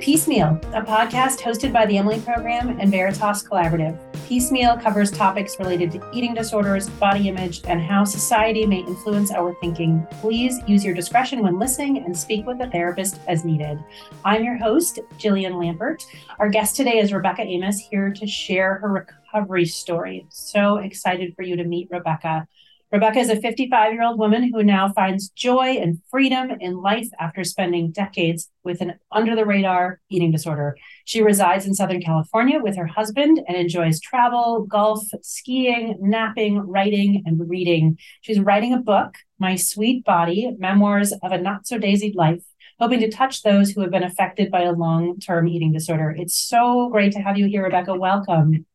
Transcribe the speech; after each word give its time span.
Peace 0.00 0.26
Meal, 0.26 0.58
a 0.72 0.80
podcast 0.80 1.40
hosted 1.40 1.74
by 1.74 1.84
the 1.84 1.98
Emily 1.98 2.18
Program 2.22 2.80
and 2.80 2.90
Veritas 2.90 3.42
Collaborative. 3.42 3.98
Peace 4.26 4.50
Meal 4.50 4.78
covers 4.78 5.10
topics 5.10 5.58
related 5.58 5.92
to 5.92 6.10
eating 6.14 6.32
disorders, 6.32 6.88
body 6.88 7.28
image, 7.28 7.60
and 7.66 7.82
how 7.82 8.04
society 8.04 8.64
may 8.64 8.78
influence 8.78 9.30
our 9.30 9.54
thinking. 9.60 10.06
Please 10.22 10.58
use 10.66 10.82
your 10.86 10.94
discretion 10.94 11.42
when 11.42 11.58
listening 11.58 11.98
and 11.98 12.16
speak 12.16 12.46
with 12.46 12.62
a 12.62 12.70
therapist 12.70 13.20
as 13.28 13.44
needed. 13.44 13.78
I'm 14.24 14.42
your 14.42 14.56
host, 14.56 15.00
Jillian 15.18 15.60
Lambert. 15.60 16.02
Our 16.38 16.48
guest 16.48 16.76
today 16.76 16.98
is 16.98 17.12
Rebecca 17.12 17.42
Amis, 17.42 17.78
here 17.78 18.10
to 18.10 18.26
share 18.26 18.76
her 18.76 18.88
recovery 18.88 19.66
story. 19.66 20.24
So 20.30 20.78
excited 20.78 21.36
for 21.36 21.42
you 21.42 21.56
to 21.56 21.64
meet 21.64 21.88
Rebecca. 21.90 22.48
Rebecca 22.92 23.20
is 23.20 23.30
a 23.30 23.40
55 23.40 23.92
year 23.92 24.02
old 24.02 24.18
woman 24.18 24.50
who 24.52 24.64
now 24.64 24.92
finds 24.92 25.28
joy 25.28 25.76
and 25.80 26.00
freedom 26.10 26.50
in 26.58 26.82
life 26.82 27.08
after 27.20 27.44
spending 27.44 27.92
decades 27.92 28.50
with 28.64 28.80
an 28.80 28.94
under 29.12 29.36
the 29.36 29.46
radar 29.46 30.00
eating 30.08 30.32
disorder. 30.32 30.76
She 31.04 31.22
resides 31.22 31.66
in 31.66 31.74
Southern 31.74 32.02
California 32.02 32.58
with 32.60 32.76
her 32.76 32.88
husband 32.88 33.40
and 33.46 33.56
enjoys 33.56 34.00
travel, 34.00 34.66
golf, 34.68 35.04
skiing, 35.22 35.98
napping, 36.00 36.58
writing, 36.58 37.22
and 37.26 37.48
reading. 37.48 37.96
She's 38.22 38.40
writing 38.40 38.74
a 38.74 38.78
book, 38.78 39.14
My 39.38 39.54
Sweet 39.54 40.04
Body 40.04 40.50
Memoirs 40.58 41.12
of 41.22 41.30
a 41.30 41.38
Not 41.38 41.68
So 41.68 41.78
Daisied 41.78 42.16
Life. 42.16 42.42
Hoping 42.80 42.98
to 43.00 43.10
touch 43.10 43.44
those 43.44 43.70
who 43.70 43.82
have 43.82 43.92
been 43.92 44.02
affected 44.02 44.50
by 44.50 44.62
a 44.62 44.72
long 44.72 45.20
term 45.20 45.46
eating 45.46 45.70
disorder. 45.70 46.10
It's 46.18 46.34
so 46.34 46.88
great 46.88 47.12
to 47.12 47.20
have 47.20 47.38
you 47.38 47.46
here, 47.46 47.62
Rebecca. 47.62 47.94
Welcome. 47.94 48.66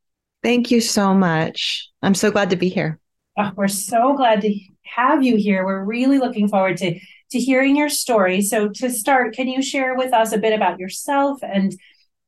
Thank 0.41 0.71
you 0.71 0.79
so 0.79 1.13
much. 1.13 1.89
I'm 2.01 2.15
so 2.15 2.31
glad 2.31 2.51
to 2.51 2.55
be 2.55 2.69
here. 2.69 2.99
Oh, 3.37 3.51
we're 3.55 3.67
so 3.67 4.15
glad 4.15 4.41
to 4.41 4.59
have 4.83 5.23
you 5.23 5.35
here. 5.35 5.65
We're 5.65 5.83
really 5.83 6.19
looking 6.19 6.47
forward 6.47 6.77
to 6.77 6.99
to 7.31 7.39
hearing 7.39 7.75
your 7.75 7.89
story. 7.89 8.41
So 8.41 8.69
to 8.69 8.89
start, 8.89 9.35
can 9.35 9.47
you 9.47 9.61
share 9.61 9.95
with 9.95 10.13
us 10.13 10.31
a 10.31 10.37
bit 10.37 10.53
about 10.53 10.79
yourself 10.79 11.39
and 11.41 11.75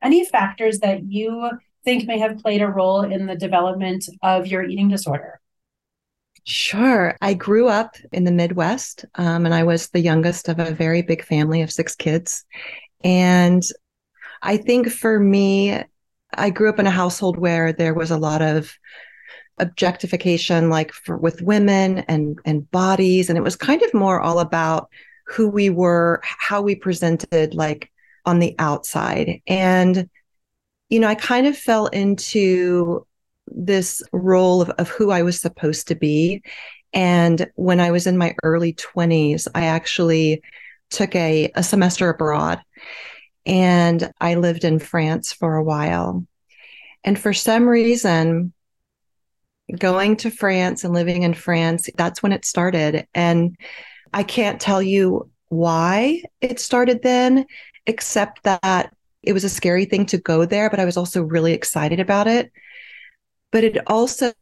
any 0.02 0.26
factors 0.26 0.80
that 0.80 1.04
you 1.06 1.52
think 1.86 2.08
may 2.08 2.18
have 2.20 2.40
played 2.40 2.62
a 2.62 2.68
role 2.68 3.02
in 3.02 3.28
the 3.28 3.36
development 3.36 4.06
of 4.22 4.48
your 4.48 4.64
eating 4.64 4.90
disorder? 4.90 5.40
Sure. 6.46 7.16
I 7.22 7.34
grew 7.34 7.68
up 7.68 7.96
in 8.12 8.24
the 8.24 8.32
Midwest, 8.32 9.06
um, 9.16 9.46
and 9.46 9.54
I 9.54 9.64
was 9.64 9.90
the 9.90 10.00
youngest 10.00 10.50
of 10.50 10.60
a 10.60 10.72
very 10.72 11.02
big 11.02 11.24
family 11.24 11.62
of 11.62 11.72
six 11.72 11.96
kids. 11.96 12.46
And 13.04 13.64
I 14.42 14.58
think 14.58 14.90
for 14.90 15.20
me, 15.20 15.82
I 16.34 16.50
grew 16.50 16.70
up 16.70 16.80
in 16.80 16.88
a 16.88 16.92
household 16.92 17.38
where 17.38 17.74
there 17.74 17.94
was 17.94 18.12
a 18.12 18.18
lot 18.18 18.42
of 18.42 18.72
objectification 19.60 20.70
like 20.70 20.92
for 20.92 21.18
with 21.18 21.42
women 21.42 22.00
and 22.08 22.40
and 22.46 22.70
bodies 22.72 23.30
and 23.30 23.38
it 23.38 23.44
was 23.44 23.56
kind 23.56 23.82
of 23.82 23.94
more 23.94 24.22
all 24.22 24.40
about 24.40 24.90
who 25.26 25.50
we 25.50 25.70
were 25.70 26.22
how 26.24 26.62
we 26.62 26.76
presented 26.76 27.54
like 27.54 27.92
on 28.26 28.40
the 28.40 28.56
outside. 28.60 29.42
And 29.48 30.10
you 30.90 31.00
know 31.00 31.08
i 31.08 31.16
kind 31.16 31.48
of 31.48 31.58
fell 31.58 31.88
into 31.88 33.06
this 33.48 34.02
role 34.12 34.62
of, 34.62 34.70
of 34.72 34.90
who 34.90 35.12
i 35.12 35.22
was 35.22 35.40
supposed 35.40 35.88
to 35.88 35.96
be. 35.96 36.44
And 36.94 37.50
when 37.56 37.80
i 37.80 37.92
was 37.92 38.08
in 38.08 38.18
my 38.18 38.36
early 38.44 38.74
20s 38.74 39.48
i 39.56 39.66
actually 39.66 40.42
took 40.90 41.16
a, 41.16 41.52
a 41.56 41.64
semester 41.64 42.10
abroad 42.10 42.62
and 43.46 44.12
i 44.22 44.36
lived 44.36 44.64
in 44.64 44.80
france 44.80 45.34
for 45.34 45.56
a 45.56 45.64
while. 45.64 46.26
And 47.04 47.18
for 47.20 47.34
some 47.34 47.68
reason 47.68 48.54
going 49.76 50.16
to 50.18 50.30
France 50.30 50.84
and 50.84 50.94
living 50.94 51.24
in 51.24 51.34
France, 51.34 51.90
that's 51.96 52.24
when 52.24 52.32
it 52.32 52.46
started. 52.46 53.08
And 53.14 53.58
I 54.14 54.24
can't 54.24 54.62
tell 54.62 54.82
you 54.82 55.30
why 55.50 56.24
it 56.42 56.60
started 56.60 57.02
then, 57.04 57.46
except 57.86 58.44
that 58.44 58.94
it 59.24 59.34
was 59.34 59.44
a 59.44 59.50
scary 59.50 59.86
thing 59.86 60.06
to 60.08 60.18
go 60.18 60.46
there, 60.46 60.70
but 60.70 60.80
I 60.80 60.86
was 60.86 60.98
also 60.98 61.22
really 61.22 61.54
excited 61.54 62.00
about 62.00 62.28
it. 62.28 62.52
But 63.52 63.64
it 63.64 63.78
also 63.88 64.34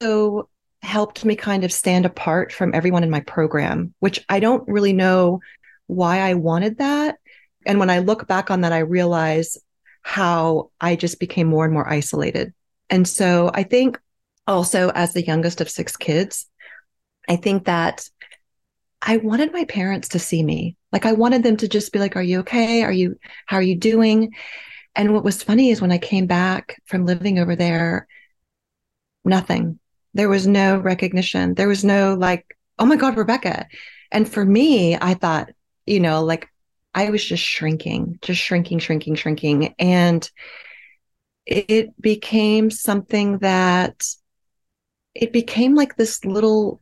helped 0.81 1.25
me 1.25 1.35
kind 1.35 1.63
of 1.63 1.71
stand 1.71 2.05
apart 2.05 2.51
from 2.51 2.73
everyone 2.75 3.03
in 3.03 3.09
my 3.09 3.21
program, 3.21 3.93
which 3.99 4.23
I 4.29 4.39
don't 4.39 4.67
really 4.67 4.93
know 4.93 5.39
why 5.87 6.19
I 6.19 6.35
wanted 6.35 6.77
that. 6.77 7.17
And 7.65 7.79
when 7.79 7.89
I 7.89 7.99
look 7.99 8.27
back 8.27 8.51
on 8.51 8.61
that, 8.61 8.73
I 8.73 8.79
realize 8.79 9.57
how 10.03 10.69
I 10.79 10.95
just 10.95 11.19
became 11.19 11.47
more 11.47 11.65
and 11.65 11.73
more 11.73 11.87
isolated. 11.89 12.53
And 12.91 13.07
so 13.07 13.49
I 13.53 13.63
think 13.63 13.99
also 14.47 14.89
as 14.89 15.13
the 15.13 15.25
youngest 15.25 15.61
of 15.61 15.69
six 15.69 15.95
kids, 15.97 16.47
I 17.27 17.35
think 17.35 17.65
that 17.65 18.09
I 19.01 19.17
wanted 19.17 19.53
my 19.53 19.65
parents 19.65 20.09
to 20.09 20.19
see 20.19 20.43
me. 20.43 20.77
Like 20.91 21.05
I 21.05 21.13
wanted 21.13 21.43
them 21.43 21.57
to 21.57 21.67
just 21.67 21.91
be 21.91 21.99
like, 21.99 22.15
are 22.15 22.23
you 22.23 22.39
okay? 22.39 22.83
Are 22.83 22.91
you, 22.91 23.17
how 23.45 23.57
are 23.57 23.63
you 23.63 23.77
doing? 23.77 24.33
And 24.95 25.13
what 25.13 25.23
was 25.23 25.43
funny 25.43 25.69
is 25.69 25.81
when 25.81 25.91
I 25.91 25.97
came 25.97 26.25
back 26.25 26.81
from 26.85 27.05
living 27.05 27.37
over 27.37 27.55
there, 27.55 28.07
nothing. 29.23 29.79
There 30.13 30.29
was 30.29 30.47
no 30.47 30.77
recognition. 30.77 31.53
There 31.53 31.67
was 31.67 31.83
no 31.83 32.13
like, 32.15 32.57
oh 32.79 32.85
my 32.85 32.95
God, 32.95 33.17
Rebecca. 33.17 33.67
And 34.11 34.27
for 34.27 34.45
me, 34.45 34.95
I 34.95 35.13
thought, 35.13 35.49
you 35.85 35.99
know, 35.99 36.23
like 36.23 36.47
I 36.93 37.09
was 37.09 37.23
just 37.23 37.43
shrinking, 37.43 38.19
just 38.21 38.41
shrinking, 38.41 38.79
shrinking, 38.79 39.15
shrinking. 39.15 39.75
And 39.77 40.29
it 41.45 41.99
became 42.01 42.71
something 42.71 43.39
that 43.39 44.07
it 45.15 45.31
became 45.31 45.75
like 45.75 45.95
this 45.95 46.23
little 46.25 46.81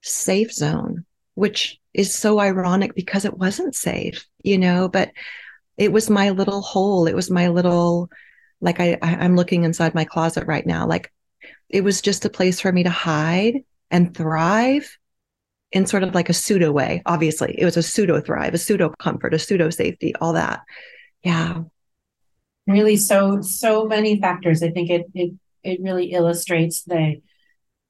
safe 0.00 0.52
zone, 0.52 1.04
which 1.34 1.78
is 1.94 2.14
so 2.14 2.40
ironic 2.40 2.94
because 2.94 3.24
it 3.24 3.36
wasn't 3.36 3.74
safe, 3.74 4.26
you 4.42 4.58
know, 4.58 4.88
but 4.88 5.12
it 5.76 5.92
was 5.92 6.10
my 6.10 6.30
little 6.30 6.62
hole. 6.62 7.06
It 7.06 7.14
was 7.14 7.30
my 7.30 7.48
little, 7.48 8.10
like 8.60 8.80
I, 8.80 8.98
I'm 9.02 9.36
looking 9.36 9.64
inside 9.64 9.94
my 9.94 10.04
closet 10.04 10.46
right 10.46 10.66
now. 10.66 10.86
Like 10.86 11.12
it 11.68 11.84
was 11.84 12.00
just 12.00 12.24
a 12.24 12.30
place 12.30 12.60
for 12.60 12.72
me 12.72 12.82
to 12.84 12.90
hide 12.90 13.64
and 13.90 14.16
thrive 14.16 14.98
in 15.70 15.86
sort 15.86 16.02
of 16.02 16.14
like 16.14 16.28
a 16.28 16.34
pseudo 16.34 16.72
way. 16.72 17.02
Obviously, 17.06 17.54
it 17.58 17.64
was 17.64 17.76
a 17.76 17.82
pseudo 17.82 18.20
thrive, 18.20 18.54
a 18.54 18.58
pseudo 18.58 18.90
comfort, 18.98 19.34
a 19.34 19.38
pseudo 19.38 19.70
safety, 19.70 20.14
all 20.20 20.34
that. 20.34 20.60
Yeah. 21.22 21.62
Really, 22.66 22.96
so 22.96 23.40
so 23.40 23.86
many 23.86 24.20
factors. 24.20 24.62
I 24.62 24.70
think 24.70 24.90
it 24.90 25.06
it 25.14 25.32
it 25.64 25.80
really 25.82 26.12
illustrates 26.12 26.82
the 26.82 27.20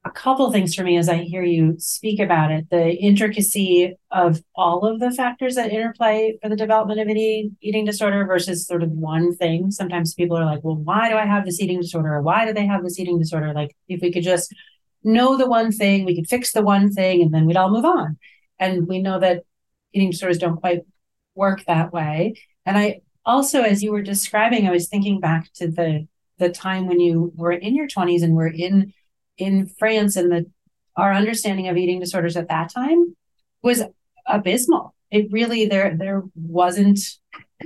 a 0.04 0.10
couple 0.10 0.50
things 0.50 0.74
for 0.74 0.82
me 0.82 0.96
as 0.96 1.08
I 1.08 1.18
hear 1.18 1.44
you 1.44 1.76
speak 1.78 2.18
about 2.18 2.50
it 2.50 2.68
the 2.70 2.90
intricacy 2.90 3.94
of 4.10 4.42
all 4.54 4.84
of 4.84 4.98
the 4.98 5.12
factors 5.12 5.54
that 5.54 5.70
interplay 5.70 6.38
for 6.42 6.48
the 6.48 6.56
development 6.56 6.98
of 6.98 7.08
any 7.08 7.52
eating 7.60 7.84
disorder 7.84 8.26
versus 8.26 8.66
sort 8.66 8.82
of 8.82 8.90
one 8.90 9.34
thing. 9.36 9.70
Sometimes 9.70 10.14
people 10.14 10.36
are 10.36 10.44
like, 10.44 10.64
well, 10.64 10.76
why 10.76 11.08
do 11.08 11.16
I 11.16 11.24
have 11.24 11.44
this 11.44 11.60
eating 11.60 11.80
disorder? 11.80 12.14
Or 12.14 12.22
why 12.22 12.44
do 12.44 12.52
they 12.52 12.66
have 12.66 12.82
this 12.82 12.98
eating 12.98 13.18
disorder? 13.18 13.52
Like, 13.54 13.76
if 13.88 14.00
we 14.02 14.12
could 14.12 14.24
just 14.24 14.52
know 15.04 15.36
the 15.36 15.46
one 15.48 15.70
thing, 15.70 16.04
we 16.04 16.16
could 16.16 16.28
fix 16.28 16.52
the 16.52 16.62
one 16.62 16.92
thing, 16.92 17.22
and 17.22 17.32
then 17.32 17.46
we'd 17.46 17.56
all 17.56 17.70
move 17.70 17.84
on. 17.84 18.18
And 18.58 18.88
we 18.88 19.00
know 19.00 19.20
that 19.20 19.44
eating 19.92 20.10
disorders 20.10 20.38
don't 20.38 20.60
quite 20.60 20.82
work 21.34 21.64
that 21.66 21.92
way. 21.92 22.34
And 22.66 22.76
I 22.76 23.02
also, 23.24 23.62
as 23.62 23.82
you 23.82 23.92
were 23.92 24.02
describing, 24.02 24.66
I 24.66 24.72
was 24.72 24.88
thinking 24.88 25.20
back 25.20 25.52
to 25.54 25.68
the 25.70 26.08
the 26.38 26.48
time 26.48 26.88
when 26.88 26.98
you 26.98 27.32
were 27.36 27.52
in 27.52 27.76
your 27.76 27.86
20s 27.86 28.22
and 28.22 28.34
were 28.34 28.48
in 28.48 28.92
in 29.42 29.66
France 29.66 30.16
and 30.16 30.30
the 30.30 30.46
our 30.96 31.12
understanding 31.12 31.68
of 31.68 31.76
eating 31.76 32.00
disorders 32.00 32.36
at 32.36 32.48
that 32.48 32.72
time 32.72 33.16
was 33.62 33.82
abysmal. 34.26 34.94
It 35.10 35.28
really 35.30 35.66
there 35.66 35.96
there 35.96 36.22
wasn't 36.34 36.98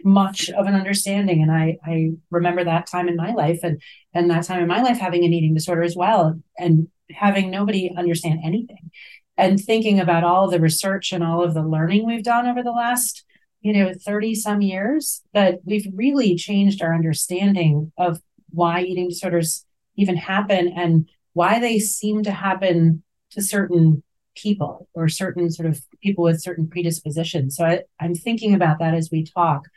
much 0.05 0.51
of 0.51 0.67
an 0.67 0.75
understanding 0.75 1.43
and 1.43 1.51
I 1.51 1.79
I 1.85 2.13
remember 2.31 2.65
that 2.65 2.87
time 2.87 3.09
in 3.09 3.17
my 3.17 3.33
life 3.33 3.61
and 3.63 3.81
and 4.13 4.31
that 4.31 4.45
time 4.45 4.61
in 4.61 4.69
my 4.69 4.83
life 4.83 4.99
having 4.99 5.25
an 5.25 5.33
eating 5.33 5.55
disorder 5.55 5.83
as 5.83 5.97
well 5.97 6.39
and 6.59 6.89
having 7.11 7.51
nobody 7.51 7.91
understand 7.97 8.41
anything 8.45 8.91
and 9.39 9.59
thinking 9.59 9.99
about 9.99 10.25
all 10.25 10.51
the 10.51 10.61
research 10.61 11.13
and 11.13 11.25
all 11.25 11.43
of 11.43 11.55
the 11.55 11.63
learning 11.63 12.05
we've 12.07 12.23
done 12.23 12.47
over 12.47 12.63
the 12.63 12.73
last 12.73 13.25
you 13.63 13.73
know 13.73 13.93
30 13.95 14.35
some 14.35 14.61
years 14.61 15.23
that 15.33 15.61
we've 15.65 15.87
really 15.95 16.37
changed 16.37 16.83
our 16.83 16.95
understanding 16.95 17.91
of 17.97 18.21
why 18.51 18.83
eating 18.83 19.09
disorders 19.09 19.65
even 19.97 20.17
happen 20.17 20.69
and 20.77 21.09
why 21.37 21.61
they 21.61 21.79
seem 21.79 22.23
to 22.23 22.31
happen 22.31 23.03
to 23.31 23.43
certain 23.43 24.03
people 24.35 24.89
or 24.95 25.07
certain 25.07 25.51
sort 25.51 25.69
of 25.69 25.79
people 26.03 26.25
with 26.25 26.41
certain 26.41 26.67
predispositions. 26.67 27.55
So 27.57 27.67
I, 27.67 27.83
am 28.01 28.15
thinking 28.15 28.55
about 28.55 28.79
that 28.79 28.95
as 28.95 29.11
we 29.13 29.23
talk. 29.23 29.69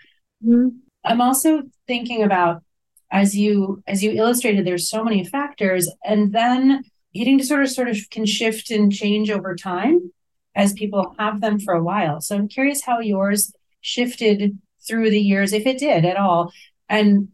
Mm-hmm. 0.41 0.69
I'm 1.03 1.19
also 1.19 1.63
thinking 1.85 2.23
about 2.23 2.63
as 3.11 3.35
you 3.35 3.83
as 3.87 4.01
you 4.01 4.11
illustrated, 4.11 4.65
there's 4.65 4.89
so 4.89 5.03
many 5.03 5.25
factors, 5.25 5.91
and 6.05 6.31
then 6.31 6.83
eating 7.13 7.37
disorders 7.37 7.75
sort 7.75 7.89
of 7.89 7.97
can 8.09 8.25
shift 8.25 8.71
and 8.71 8.89
change 8.89 9.29
over 9.29 9.53
time 9.53 10.13
as 10.55 10.71
people 10.71 11.13
have 11.19 11.41
them 11.41 11.59
for 11.59 11.73
a 11.73 11.83
while. 11.83 12.21
So 12.21 12.37
I'm 12.37 12.47
curious 12.47 12.85
how 12.85 12.99
yours 12.99 13.51
shifted 13.81 14.57
through 14.87 15.09
the 15.09 15.19
years, 15.19 15.51
if 15.51 15.65
it 15.65 15.77
did 15.77 16.05
at 16.05 16.15
all, 16.15 16.53
and 16.87 17.29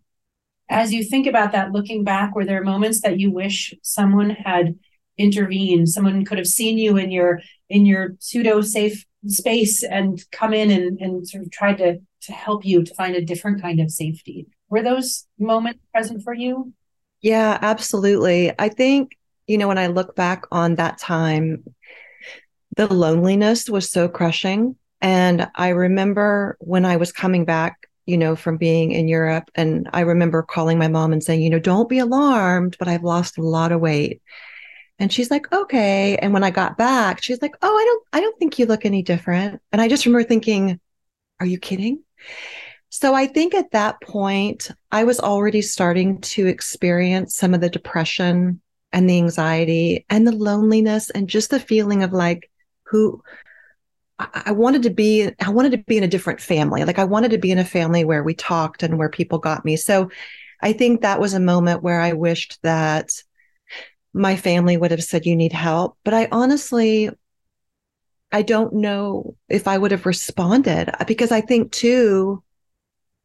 as 0.69 0.93
you 0.93 1.03
think 1.03 1.27
about 1.27 1.51
that 1.51 1.71
looking 1.71 2.03
back 2.03 2.35
were 2.35 2.45
there 2.45 2.63
moments 2.63 3.01
that 3.01 3.19
you 3.19 3.31
wish 3.31 3.73
someone 3.81 4.29
had 4.29 4.77
intervened 5.17 5.87
someone 5.87 6.25
could 6.25 6.37
have 6.37 6.47
seen 6.47 6.77
you 6.77 6.97
in 6.97 7.11
your 7.11 7.39
in 7.69 7.85
your 7.85 8.15
pseudo 8.19 8.61
safe 8.61 9.05
space 9.27 9.83
and 9.83 10.23
come 10.31 10.53
in 10.53 10.69
and, 10.69 10.99
and 10.99 11.27
sort 11.27 11.43
of 11.43 11.51
tried 11.51 11.77
to 11.77 11.99
to 12.25 12.31
help 12.31 12.65
you 12.65 12.83
to 12.83 12.93
find 12.95 13.15
a 13.15 13.23
different 13.23 13.61
kind 13.61 13.79
of 13.79 13.91
safety. 13.91 14.47
Were 14.69 14.81
those 14.81 15.25
moments 15.39 15.79
present 15.93 16.23
for 16.23 16.33
you? 16.33 16.73
Yeah, 17.21 17.57
absolutely. 17.61 18.51
I 18.57 18.69
think, 18.69 19.17
you 19.47 19.57
know, 19.57 19.67
when 19.67 19.77
I 19.77 19.87
look 19.87 20.15
back 20.15 20.45
on 20.51 20.75
that 20.75 20.97
time, 20.97 21.63
the 22.75 22.91
loneliness 22.91 23.69
was 23.69 23.91
so 23.91 24.07
crushing. 24.07 24.75
And 25.01 25.47
I 25.55 25.69
remember 25.69 26.57
when 26.59 26.83
I 26.83 26.97
was 26.97 27.11
coming 27.11 27.45
back, 27.45 27.84
you 28.05 28.17
know, 28.17 28.35
from 28.35 28.57
being 28.57 28.91
in 28.91 29.07
Europe, 29.07 29.49
and 29.55 29.89
I 29.93 30.01
remember 30.01 30.43
calling 30.43 30.77
my 30.77 30.87
mom 30.87 31.13
and 31.13 31.23
saying, 31.23 31.41
you 31.41 31.49
know, 31.49 31.59
don't 31.59 31.89
be 31.89 31.99
alarmed, 31.99 32.75
but 32.77 32.87
I've 32.87 33.03
lost 33.03 33.37
a 33.37 33.41
lot 33.41 33.71
of 33.71 33.81
weight. 33.81 34.21
And 34.99 35.11
she's 35.11 35.29
like, 35.29 35.51
okay. 35.51 36.15
And 36.17 36.33
when 36.33 36.43
I 36.43 36.51
got 36.51 36.77
back, 36.77 37.21
she's 37.21 37.41
like, 37.41 37.55
oh, 37.61 37.75
I 37.75 37.83
don't, 37.83 38.03
I 38.13 38.21
don't 38.21 38.39
think 38.39 38.57
you 38.57 38.65
look 38.65 38.85
any 38.85 39.03
different. 39.03 39.61
And 39.71 39.81
I 39.81 39.89
just 39.89 40.05
remember 40.05 40.27
thinking, 40.27 40.79
are 41.39 41.45
you 41.45 41.59
kidding? 41.59 42.03
So 42.89 43.13
I 43.13 43.27
think 43.27 43.53
at 43.53 43.71
that 43.71 43.99
point, 43.99 44.71
I 44.91 45.03
was 45.03 45.19
already 45.19 45.61
starting 45.61 46.21
to 46.21 46.47
experience 46.47 47.35
some 47.35 47.53
of 47.53 47.59
the 47.59 47.69
depression 47.69 48.61
and 48.93 49.09
the 49.09 49.17
anxiety 49.17 50.05
and 50.09 50.25
the 50.25 50.31
loneliness 50.31 51.09
and 51.09 51.27
just 51.27 51.49
the 51.49 51.59
feeling 51.59 52.03
of 52.03 52.13
like, 52.13 52.49
who 52.83 53.21
I 54.17 54.51
wanted 54.51 54.83
to 54.83 54.89
be, 54.89 55.29
I 55.41 55.49
wanted 55.49 55.73
to 55.73 55.77
be 55.79 55.97
in 55.97 56.03
a 56.03 56.07
different 56.07 56.39
family. 56.39 56.85
Like 56.85 56.99
I 56.99 57.03
wanted 57.03 57.31
to 57.31 57.37
be 57.37 57.51
in 57.51 57.57
a 57.57 57.65
family 57.65 58.05
where 58.05 58.23
we 58.23 58.33
talked 58.33 58.81
and 58.81 58.97
where 58.97 59.09
people 59.09 59.39
got 59.39 59.65
me. 59.65 59.75
So 59.75 60.09
I 60.61 60.71
think 60.71 61.01
that 61.01 61.19
was 61.19 61.33
a 61.33 61.39
moment 61.39 61.83
where 61.83 61.99
I 61.99 62.13
wished 62.13 62.59
that 62.61 63.11
my 64.13 64.37
family 64.37 64.77
would 64.77 64.91
have 64.91 65.03
said, 65.03 65.25
you 65.25 65.35
need 65.35 65.51
help. 65.51 65.97
But 66.05 66.13
I 66.13 66.29
honestly, 66.31 67.09
I 68.31 68.41
don't 68.41 68.73
know 68.73 69.35
if 69.49 69.67
I 69.67 69.77
would 69.77 69.91
have 69.91 70.05
responded 70.05 70.89
uh, 70.89 71.03
because 71.05 71.33
I 71.33 71.41
think 71.41 71.73
too, 71.73 72.41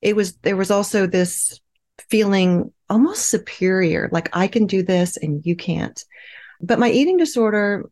it 0.02 0.16
was, 0.16 0.32
there 0.38 0.56
was 0.56 0.72
also 0.72 1.06
this 1.06 1.60
feeling 2.08 2.72
almost 2.88 3.28
superior, 3.28 4.08
like 4.10 4.28
I 4.32 4.48
can 4.48 4.66
do 4.66 4.82
this 4.82 5.16
and 5.16 5.46
you 5.46 5.54
can't. 5.54 6.04
But 6.60 6.80
my 6.80 6.90
eating 6.90 7.16
disorder, 7.16 7.88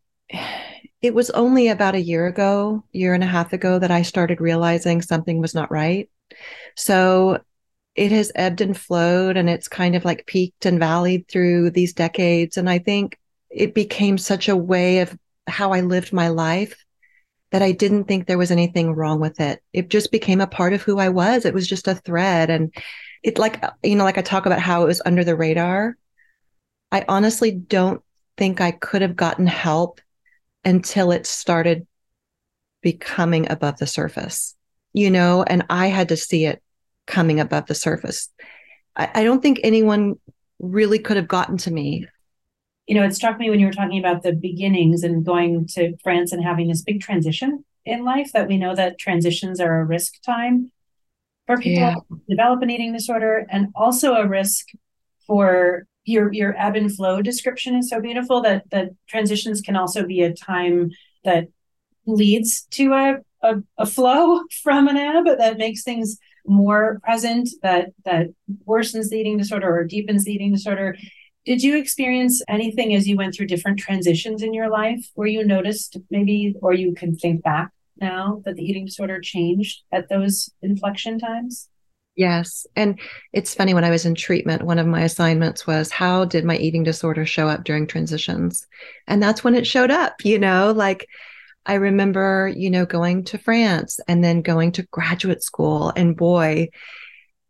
it 1.01 1.15
was 1.15 1.31
only 1.31 1.69
about 1.69 1.95
a 1.95 2.03
year 2.03 2.27
ago, 2.27 2.85
year 2.93 3.15
and 3.15 3.23
a 3.23 3.27
half 3.29 3.53
ago, 3.53 3.79
that 3.79 3.91
I 3.91 4.03
started 4.03 4.41
realizing 4.41 5.01
something 5.01 5.41
was 5.41 5.55
not 5.55 5.71
right. 5.71 6.11
So 6.77 7.41
it 7.95 8.13
has 8.13 8.33
ebbed 8.35 8.61
and 8.61 8.77
flowed 8.77 9.37
and 9.37 9.49
it's 9.49 9.69
kind 9.69 9.95
of 9.95 10.05
like 10.05 10.27
peaked 10.27 10.67
and 10.67 10.81
valleyed 10.81 11.29
through 11.29 11.71
these 11.71 11.93
decades. 11.93 12.57
And 12.57 12.69
I 12.69 12.79
think 12.79 13.19
it 13.51 13.75
became 13.75 14.19
such 14.19 14.49
a 14.49 14.57
way 14.57 15.01
of 15.01 15.17
how 15.47 15.73
I 15.73 15.81
lived 15.81 16.13
my 16.13 16.29
life 16.29 16.85
that 17.51 17.63
I 17.63 17.73
didn't 17.73 18.05
think 18.05 18.27
there 18.27 18.39
was 18.39 18.51
anything 18.51 18.93
wrong 18.93 19.21
with 19.21 19.41
it. 19.41 19.63
It 19.73 19.89
just 19.89 20.13
became 20.13 20.41
a 20.41 20.47
part 20.47 20.75
of 20.75 20.83
who 20.83 20.99
I 20.99 21.09
was. 21.09 21.45
It 21.45 21.55
was 21.55 21.67
just 21.67 21.89
a 21.89 21.95
thread. 21.95 22.51
And 22.51 22.75
it 23.23 23.39
like, 23.39 23.63
you 23.83 23.97
know, 23.97 24.05
like 24.05 24.19
I 24.19 24.23
talk 24.23 24.47
about 24.47 24.61
how 24.61 24.83
it 24.83 24.87
was 24.87 25.03
under 25.05 25.25
the 25.25 25.37
radar. 25.37 25.97
I 26.93 27.05
honestly 27.09 27.53
don't 27.53 28.03
think 28.37 28.61
I 28.61 28.71
could 28.71 29.03
have 29.03 29.17
gotten 29.17 29.47
help 29.47 30.01
until 30.69 31.11
it 31.11 31.27
started 31.27 31.87
becoming 32.83 33.51
above 33.51 33.79
the 33.79 33.87
surface, 33.87 34.55
you 34.93 35.11
know, 35.11 35.43
and 35.43 35.65
I 35.71 35.87
had 35.87 36.11
to 36.11 36.17
see 36.17 36.45
it 36.45 36.63
coming 37.07 37.41
above 37.41 37.67
the 37.67 37.75
surface. 37.75 38.29
I, 38.95 39.11
I 39.15 39.25
don't 39.25 39.41
think 39.41 39.61
anyone 39.65 40.17
really 40.59 40.99
could 40.99 41.17
have 41.17 41.27
gotten 41.27 41.57
to 41.59 41.71
me. 41.71 42.07
You 42.87 42.97
know, 42.97 43.05
it 43.05 43.15
struck 43.15 43.39
me 43.39 43.49
when 43.49 43.61
you 43.61 43.67
were 43.67 43.73
talking 43.73 43.99
about 43.99 44.23
the 44.23 44.33
beginnings 44.33 45.03
and 45.03 45.25
going 45.25 45.67
to 45.69 45.97
France 46.03 46.33
and 46.33 46.45
having 46.45 46.69
this 46.69 46.83
big 46.83 47.01
transition 47.01 47.65
in 47.87 48.05
life 48.05 48.33
that 48.35 48.47
we 48.47 48.59
know 48.59 48.75
that 48.75 48.99
transitions 48.99 49.61
are 49.61 49.81
a 49.81 49.85
risk 49.85 50.21
time 50.23 50.71
for 51.47 51.57
people 51.57 51.81
yeah. 51.81 51.95
develop 52.29 52.61
an 52.61 52.69
eating 52.69 52.93
disorder 52.93 53.47
and 53.49 53.69
also 53.75 54.15
a 54.15 54.29
risk 54.29 54.67
for 55.27 55.87
your 56.09 56.33
your 56.33 56.57
ebb 56.59 56.77
and 56.77 56.95
flow 56.95 57.21
description 57.23 57.77
is 57.77 57.91
so 57.91 58.01
beautiful 58.01 58.41
that 58.43 58.69
that 58.71 58.91
transitions 59.09 59.61
can 59.61 59.77
also 59.77 60.07
be 60.07 60.23
a 60.23 60.33
time 60.33 60.91
that 61.25 61.49
leads 62.07 62.63
to 62.71 62.93
a, 62.95 63.17
a, 63.43 63.57
a 63.77 63.87
flow 63.87 64.41
from 64.63 64.89
an 64.89 64.97
ebb 64.97 65.25
that 65.39 65.59
makes 65.59 65.83
things 65.83 66.19
more 66.47 66.99
present 67.03 67.49
that 67.63 67.91
that 68.05 68.29
worsens 68.67 69.11
the 69.11 69.17
eating 69.17 69.37
disorder 69.37 69.75
or 69.75 69.85
deepens 69.85 70.25
the 70.25 70.33
eating 70.33 70.53
disorder. 70.53 70.97
Did 71.45 71.63
you 71.63 71.77
experience 71.77 72.43
anything 72.49 72.95
as 72.95 73.07
you 73.07 73.17
went 73.17 73.35
through 73.35 73.47
different 73.47 73.79
transitions 73.79 74.43
in 74.43 74.53
your 74.53 74.69
life 74.69 75.07
where 75.15 75.29
you 75.29 75.47
noticed 75.47 75.97
maybe 76.11 76.55
or 76.61 76.73
you 76.73 76.95
can 76.95 77.17
think 77.17 77.43
back 77.43 77.71
now 78.01 78.43
that 78.45 78.57
the 78.57 78.63
eating 78.63 78.87
disorder 78.87 79.21
changed 79.21 79.83
at 79.93 80.09
those 80.09 80.51
inflection 80.63 81.19
times 81.19 81.69
Yes. 82.19 82.67
And 82.75 82.99
it's 83.33 83.55
funny 83.55 83.75
when 83.75 83.85
I 83.85 83.91
was 83.91 84.05
in 84.05 84.17
treatment, 84.17 84.65
one 84.65 84.81
of 84.81 84.89
my 84.89 85.03
assignments 85.03 85.69
was 85.69 85.93
how 85.93 86.25
did 86.25 86.45
my 86.45 86.57
eating 86.57 86.83
disorder 86.83 87.25
show 87.25 87.47
up 87.49 87.63
during 87.63 87.87
transitions? 87.87 88.67
And 89.07 89.23
that's 89.23 89.45
when 89.45 89.55
it 89.55 89.69
showed 89.69 89.93
up, 89.93 90.25
you 90.25 90.41
know, 90.41 90.73
like 90.73 91.07
I 91.65 91.75
remember, 91.75 92.53
you 92.57 92.71
know, 92.71 92.87
going 92.87 93.23
to 93.27 93.39
France 93.39 94.01
and 94.09 94.25
then 94.25 94.43
going 94.43 94.73
to 94.73 94.87
graduate 94.91 95.45
school. 95.45 95.93
And 95.95 96.17
boy, 96.17 96.71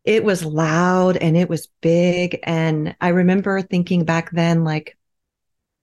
it 0.05 0.25
was 0.25 0.45
loud 0.45 1.17
and 1.17 1.37
it 1.37 1.49
was 1.49 1.69
big. 1.81 2.39
And 2.43 2.95
I 3.01 3.09
remember 3.09 3.63
thinking 3.63 4.05
back 4.05 4.31
then, 4.33 4.65
like, 4.65 4.99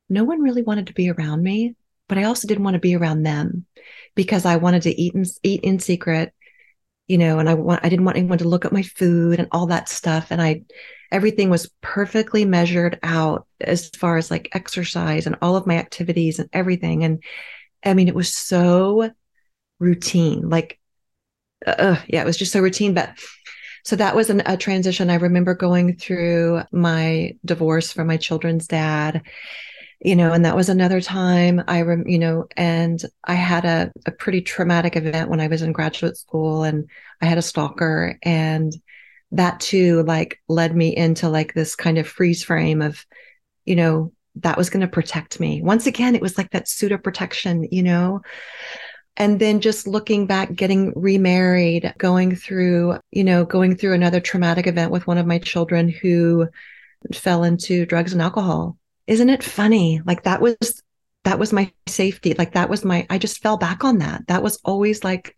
no 0.09 0.23
one 0.23 0.41
really 0.41 0.61
wanted 0.61 0.87
to 0.87 0.93
be 0.93 1.09
around 1.09 1.41
me, 1.43 1.75
but 2.07 2.19
I 2.19 2.25
also 2.25 2.47
didn't 2.47 2.63
want 2.63 2.75
to 2.75 2.79
be 2.79 2.95
around 2.95 3.23
them 3.23 3.65
because 4.15 4.45
I 4.45 4.57
wanted 4.57 4.83
to 4.83 5.01
eat 5.01 5.15
and 5.15 5.25
eat 5.43 5.61
in 5.63 5.79
secret, 5.79 6.33
you 7.07 7.17
know, 7.17 7.39
and 7.39 7.49
I 7.49 7.53
want 7.53 7.83
I 7.83 7.89
didn't 7.89 8.05
want 8.05 8.17
anyone 8.17 8.37
to 8.39 8.47
look 8.47 8.65
at 8.65 8.73
my 8.73 8.81
food 8.81 9.39
and 9.39 9.47
all 9.51 9.67
that 9.67 9.89
stuff. 9.89 10.27
And 10.31 10.41
I 10.41 10.63
everything 11.11 11.49
was 11.49 11.71
perfectly 11.81 12.45
measured 12.45 12.99
out 13.03 13.47
as 13.61 13.89
far 13.89 14.17
as 14.17 14.31
like 14.31 14.49
exercise 14.53 15.27
and 15.27 15.37
all 15.41 15.55
of 15.55 15.67
my 15.67 15.77
activities 15.77 16.39
and 16.39 16.49
everything. 16.51 17.03
And 17.03 17.23
I 17.83 17.93
mean, 17.93 18.07
it 18.07 18.15
was 18.15 18.33
so 18.33 19.11
routine. 19.79 20.49
Like, 20.49 20.79
uh, 21.65 21.97
yeah, 22.07 22.21
it 22.21 22.25
was 22.25 22.37
just 22.37 22.51
so 22.51 22.59
routine. 22.59 22.93
But 22.93 23.17
so 23.83 23.95
that 23.95 24.15
was 24.15 24.29
an, 24.31 24.41
a 24.45 24.57
transition. 24.57 25.09
I 25.11 25.15
remember 25.15 25.53
going 25.53 25.95
through 25.95 26.63
my 26.71 27.37
divorce 27.45 27.93
from 27.93 28.07
my 28.07 28.17
children's 28.17 28.67
dad, 28.67 29.21
you 30.01 30.15
know, 30.15 30.33
and 30.33 30.45
that 30.45 30.55
was 30.55 30.69
another 30.69 31.01
time 31.01 31.63
I, 31.67 31.81
rem, 31.81 32.07
you 32.07 32.19
know, 32.19 32.47
and 32.55 33.01
I 33.23 33.33
had 33.33 33.65
a, 33.65 33.91
a 34.05 34.11
pretty 34.11 34.41
traumatic 34.41 34.95
event 34.95 35.29
when 35.29 35.39
I 35.39 35.47
was 35.47 35.61
in 35.61 35.71
graduate 35.71 36.17
school 36.17 36.63
and 36.63 36.89
I 37.21 37.25
had 37.25 37.37
a 37.37 37.43
stalker 37.43 38.17
and 38.23 38.73
that 39.31 39.59
too, 39.59 40.03
like 40.03 40.39
led 40.47 40.75
me 40.75 40.95
into 40.95 41.29
like 41.29 41.53
this 41.53 41.75
kind 41.75 41.97
of 41.97 42.07
freeze 42.07 42.43
frame 42.43 42.81
of, 42.81 43.05
you 43.65 43.75
know, 43.75 44.11
that 44.37 44.57
was 44.57 44.69
going 44.69 44.81
to 44.81 44.87
protect 44.87 45.39
me. 45.39 45.61
Once 45.61 45.87
again, 45.87 46.15
it 46.15 46.21
was 46.21 46.37
like 46.37 46.51
that 46.51 46.67
pseudo 46.67 46.97
protection, 46.97 47.67
you 47.71 47.83
know? 47.83 48.21
And 49.17 49.39
then 49.39 49.61
just 49.61 49.87
looking 49.87 50.27
back, 50.27 50.53
getting 50.53 50.91
remarried, 50.93 51.93
going 51.97 52.35
through, 52.35 52.99
you 53.11 53.23
know, 53.23 53.45
going 53.45 53.77
through 53.77 53.93
another 53.93 54.19
traumatic 54.19 54.67
event 54.67 54.91
with 54.91 55.07
one 55.07 55.17
of 55.17 55.25
my 55.25 55.39
children 55.39 55.87
who 55.87 56.49
fell 57.13 57.43
into 57.43 57.85
drugs 57.85 58.11
and 58.11 58.21
alcohol. 58.21 58.77
Isn't 59.07 59.29
it 59.29 59.43
funny? 59.43 60.01
Like 60.05 60.23
that 60.23 60.41
was, 60.41 60.83
that 61.23 61.39
was 61.39 61.53
my 61.53 61.71
safety. 61.87 62.33
Like 62.33 62.53
that 62.53 62.69
was 62.69 62.85
my, 62.85 63.05
I 63.09 63.17
just 63.17 63.41
fell 63.41 63.57
back 63.57 63.83
on 63.83 63.99
that. 63.99 64.27
That 64.27 64.43
was 64.43 64.59
always 64.65 65.03
like, 65.03 65.35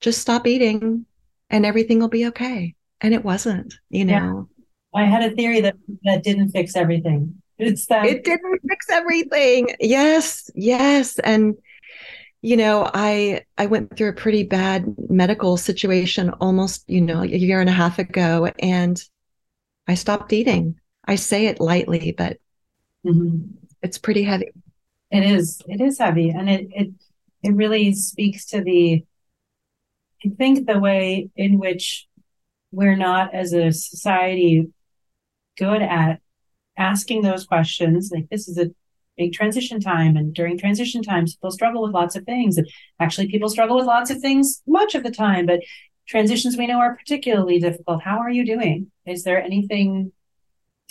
just 0.00 0.20
stop 0.20 0.46
eating 0.46 1.06
and 1.50 1.64
everything 1.66 2.00
will 2.00 2.08
be 2.08 2.26
okay. 2.26 2.74
And 3.00 3.14
it 3.14 3.24
wasn't, 3.24 3.74
you 3.90 4.04
know. 4.04 4.48
Yeah. 4.94 5.02
I 5.02 5.04
had 5.04 5.22
a 5.22 5.34
theory 5.34 5.60
that 5.62 5.76
that 6.04 6.22
didn't 6.22 6.50
fix 6.50 6.76
everything 6.76 7.42
it's 7.58 7.86
that 7.86 8.06
it 8.06 8.24
didn't 8.24 8.60
fix 8.68 8.90
everything. 8.90 9.74
Yes, 9.80 10.50
yes. 10.54 11.18
And 11.20 11.54
you 12.40 12.56
know, 12.56 12.90
I 12.92 13.42
I 13.56 13.66
went 13.66 13.96
through 13.96 14.10
a 14.10 14.14
pretty 14.14 14.42
bad 14.42 14.84
medical 15.08 15.56
situation 15.56 16.30
almost, 16.40 16.84
you 16.88 17.00
know, 17.00 17.22
a 17.22 17.26
year 17.26 17.60
and 17.60 17.70
a 17.70 17.72
half 17.72 17.98
ago 17.98 18.50
and 18.58 19.02
I 19.86 19.94
stopped 19.94 20.32
eating. 20.32 20.76
I 21.04 21.14
say 21.16 21.46
it 21.46 21.60
lightly, 21.60 22.14
but 22.16 22.38
mm-hmm. 23.04 23.46
it's 23.82 23.98
pretty 23.98 24.22
heavy. 24.22 24.50
It 25.10 25.24
is. 25.24 25.62
It 25.68 25.80
is 25.80 25.98
heavy. 25.98 26.30
And 26.30 26.48
it 26.48 26.68
it 26.72 26.90
it 27.42 27.54
really 27.54 27.94
speaks 27.94 28.46
to 28.46 28.62
the 28.62 29.04
I 30.24 30.28
think 30.30 30.66
the 30.66 30.78
way 30.78 31.30
in 31.36 31.58
which 31.58 32.06
we're 32.70 32.96
not 32.96 33.34
as 33.34 33.52
a 33.52 33.72
society 33.72 34.68
good 35.58 35.82
at 35.82 36.20
asking 36.78 37.22
those 37.22 37.44
questions 37.44 38.10
like 38.12 38.28
this 38.30 38.48
is 38.48 38.56
a 38.58 38.70
big 39.18 39.34
transition 39.34 39.78
time 39.78 40.16
and 40.16 40.32
during 40.34 40.56
transition 40.56 41.02
times 41.02 41.34
people 41.34 41.50
struggle 41.50 41.82
with 41.82 41.92
lots 41.92 42.16
of 42.16 42.24
things 42.24 42.56
and 42.56 42.66
actually 42.98 43.28
people 43.28 43.50
struggle 43.50 43.76
with 43.76 43.84
lots 43.84 44.10
of 44.10 44.18
things 44.20 44.62
much 44.66 44.94
of 44.94 45.02
the 45.02 45.10
time 45.10 45.44
but 45.44 45.60
transitions 46.08 46.56
we 46.56 46.66
know 46.66 46.78
are 46.78 46.96
particularly 46.96 47.58
difficult 47.58 48.02
how 48.02 48.18
are 48.18 48.30
you 48.30 48.44
doing 48.44 48.90
is 49.04 49.22
there 49.22 49.42
anything 49.42 50.10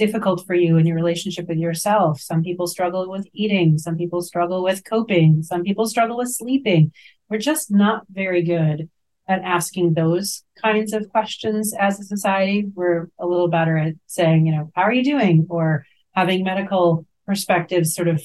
difficult 0.05 0.46
for 0.46 0.55
you 0.55 0.77
in 0.77 0.86
your 0.86 0.96
relationship 0.96 1.48
with 1.48 1.58
yourself 1.58 2.20
some 2.20 2.41
people 2.41 2.67
struggle 2.67 3.10
with 3.10 3.27
eating 3.34 3.77
some 3.77 3.96
people 3.96 4.22
struggle 4.22 4.62
with 4.63 4.84
coping 4.84 5.43
some 5.43 5.63
people 5.63 5.86
struggle 5.88 6.17
with 6.17 6.29
sleeping 6.29 6.91
we're 7.29 7.38
just 7.51 7.72
not 7.72 8.03
very 8.12 8.43
good 8.43 8.89
at 9.31 9.41
asking 9.43 9.93
those 9.93 10.43
kinds 10.62 10.91
of 10.93 11.10
questions 11.10 11.74
as 11.74 12.00
a 12.00 12.03
society. 12.03 12.65
We're 12.75 13.10
a 13.17 13.25
little 13.25 13.48
better 13.48 13.77
at 13.77 13.93
saying, 14.08 14.46
you 14.46 14.51
know, 14.51 14.72
how 14.75 14.84
are 14.84 14.93
you 14.93 15.03
doing? 15.03 15.48
Or 15.50 15.86
having 16.12 16.43
medical 16.43 17.05
perspectives 17.25 17.96
sort 17.96 18.10
of 18.10 18.22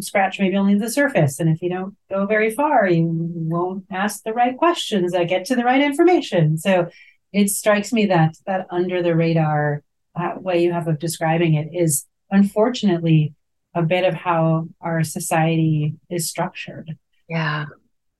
scratch 0.00 0.40
maybe 0.40 0.56
only 0.56 0.78
the 0.78 0.90
surface. 0.90 1.38
And 1.38 1.50
if 1.50 1.60
you 1.60 1.68
don't 1.68 1.94
go 2.08 2.24
very 2.24 2.50
far, 2.50 2.88
you 2.88 3.06
won't 3.10 3.84
ask 3.90 4.22
the 4.22 4.32
right 4.32 4.56
questions 4.56 5.12
that 5.12 5.28
get 5.28 5.44
to 5.46 5.56
the 5.56 5.64
right 5.64 5.82
information. 5.82 6.56
So 6.56 6.88
it 7.32 7.50
strikes 7.50 7.92
me 7.92 8.06
that 8.06 8.36
that 8.46 8.66
under 8.70 9.02
the 9.02 9.14
radar 9.14 9.82
uh, 10.16 10.34
way 10.36 10.62
you 10.62 10.72
have 10.72 10.88
of 10.88 10.98
describing 10.98 11.54
it 11.54 11.68
is 11.72 12.06
unfortunately 12.30 13.34
a 13.74 13.82
bit 13.82 14.04
of 14.04 14.14
how 14.14 14.68
our 14.80 15.04
society 15.04 15.94
is 16.10 16.28
structured. 16.28 16.96
Yeah. 17.28 17.66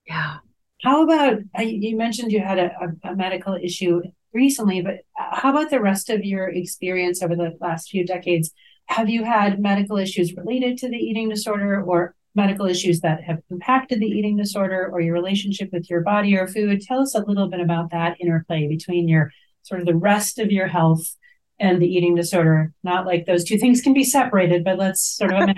Yeah. 0.05 0.37
How 0.83 1.03
about 1.03 1.39
you 1.59 1.97
mentioned 1.97 2.31
you 2.31 2.39
had 2.39 2.59
a, 2.59 2.71
a 3.03 3.15
medical 3.15 3.55
issue 3.55 4.01
recently, 4.33 4.81
but 4.81 4.99
how 5.15 5.49
about 5.49 5.71
the 5.71 5.81
rest 5.81 6.09
of 6.09 6.23
your 6.23 6.47
experience 6.47 7.23
over 7.23 7.35
the 7.35 7.57
last 7.59 7.89
few 7.89 8.05
decades? 8.05 8.51
Have 8.85 9.09
you 9.09 9.23
had 9.23 9.59
medical 9.59 9.97
issues 9.97 10.35
related 10.35 10.77
to 10.79 10.89
the 10.89 10.97
eating 10.97 11.29
disorder 11.29 11.81
or 11.81 12.15
medical 12.35 12.67
issues 12.67 13.01
that 13.01 13.23
have 13.23 13.39
impacted 13.49 13.99
the 13.99 14.05
eating 14.05 14.37
disorder 14.37 14.87
or 14.91 15.01
your 15.01 15.15
relationship 15.15 15.69
with 15.73 15.89
your 15.89 16.01
body 16.01 16.37
or 16.37 16.47
food? 16.47 16.81
Tell 16.81 17.01
us 17.01 17.15
a 17.15 17.25
little 17.25 17.49
bit 17.49 17.59
about 17.59 17.89
that 17.89 18.21
interplay 18.21 18.67
between 18.67 19.07
your 19.07 19.31
sort 19.63 19.81
of 19.81 19.87
the 19.87 19.95
rest 19.95 20.37
of 20.37 20.51
your 20.51 20.67
health 20.67 21.15
and 21.59 21.81
the 21.81 21.87
eating 21.87 22.15
disorder. 22.15 22.73
Not 22.83 23.05
like 23.05 23.25
those 23.25 23.43
two 23.43 23.57
things 23.57 23.81
can 23.81 23.93
be 23.93 24.03
separated, 24.03 24.63
but 24.63 24.77
let's 24.77 25.01
sort 25.01 25.33
of 25.33 25.49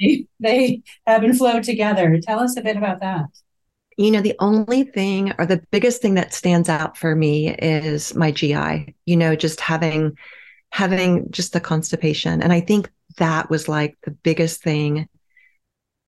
they 0.40 0.82
ebb 1.06 1.24
and 1.24 1.36
flow 1.36 1.60
together. 1.60 2.18
Tell 2.22 2.40
us 2.40 2.56
a 2.56 2.62
bit 2.62 2.76
about 2.76 3.00
that. 3.00 3.26
You 3.98 4.10
know, 4.10 4.22
the 4.22 4.36
only 4.38 4.84
thing 4.84 5.32
or 5.38 5.46
the 5.46 5.62
biggest 5.70 6.00
thing 6.00 6.14
that 6.14 6.32
stands 6.32 6.68
out 6.68 6.96
for 6.96 7.14
me 7.14 7.54
is 7.54 8.14
my 8.14 8.30
GI, 8.30 8.94
you 9.04 9.16
know, 9.16 9.36
just 9.36 9.60
having 9.60 10.16
having 10.70 11.30
just 11.30 11.52
the 11.52 11.60
constipation. 11.60 12.42
And 12.42 12.52
I 12.52 12.60
think 12.60 12.90
that 13.18 13.50
was 13.50 13.68
like 13.68 13.98
the 14.04 14.10
biggest 14.10 14.62
thing 14.62 15.08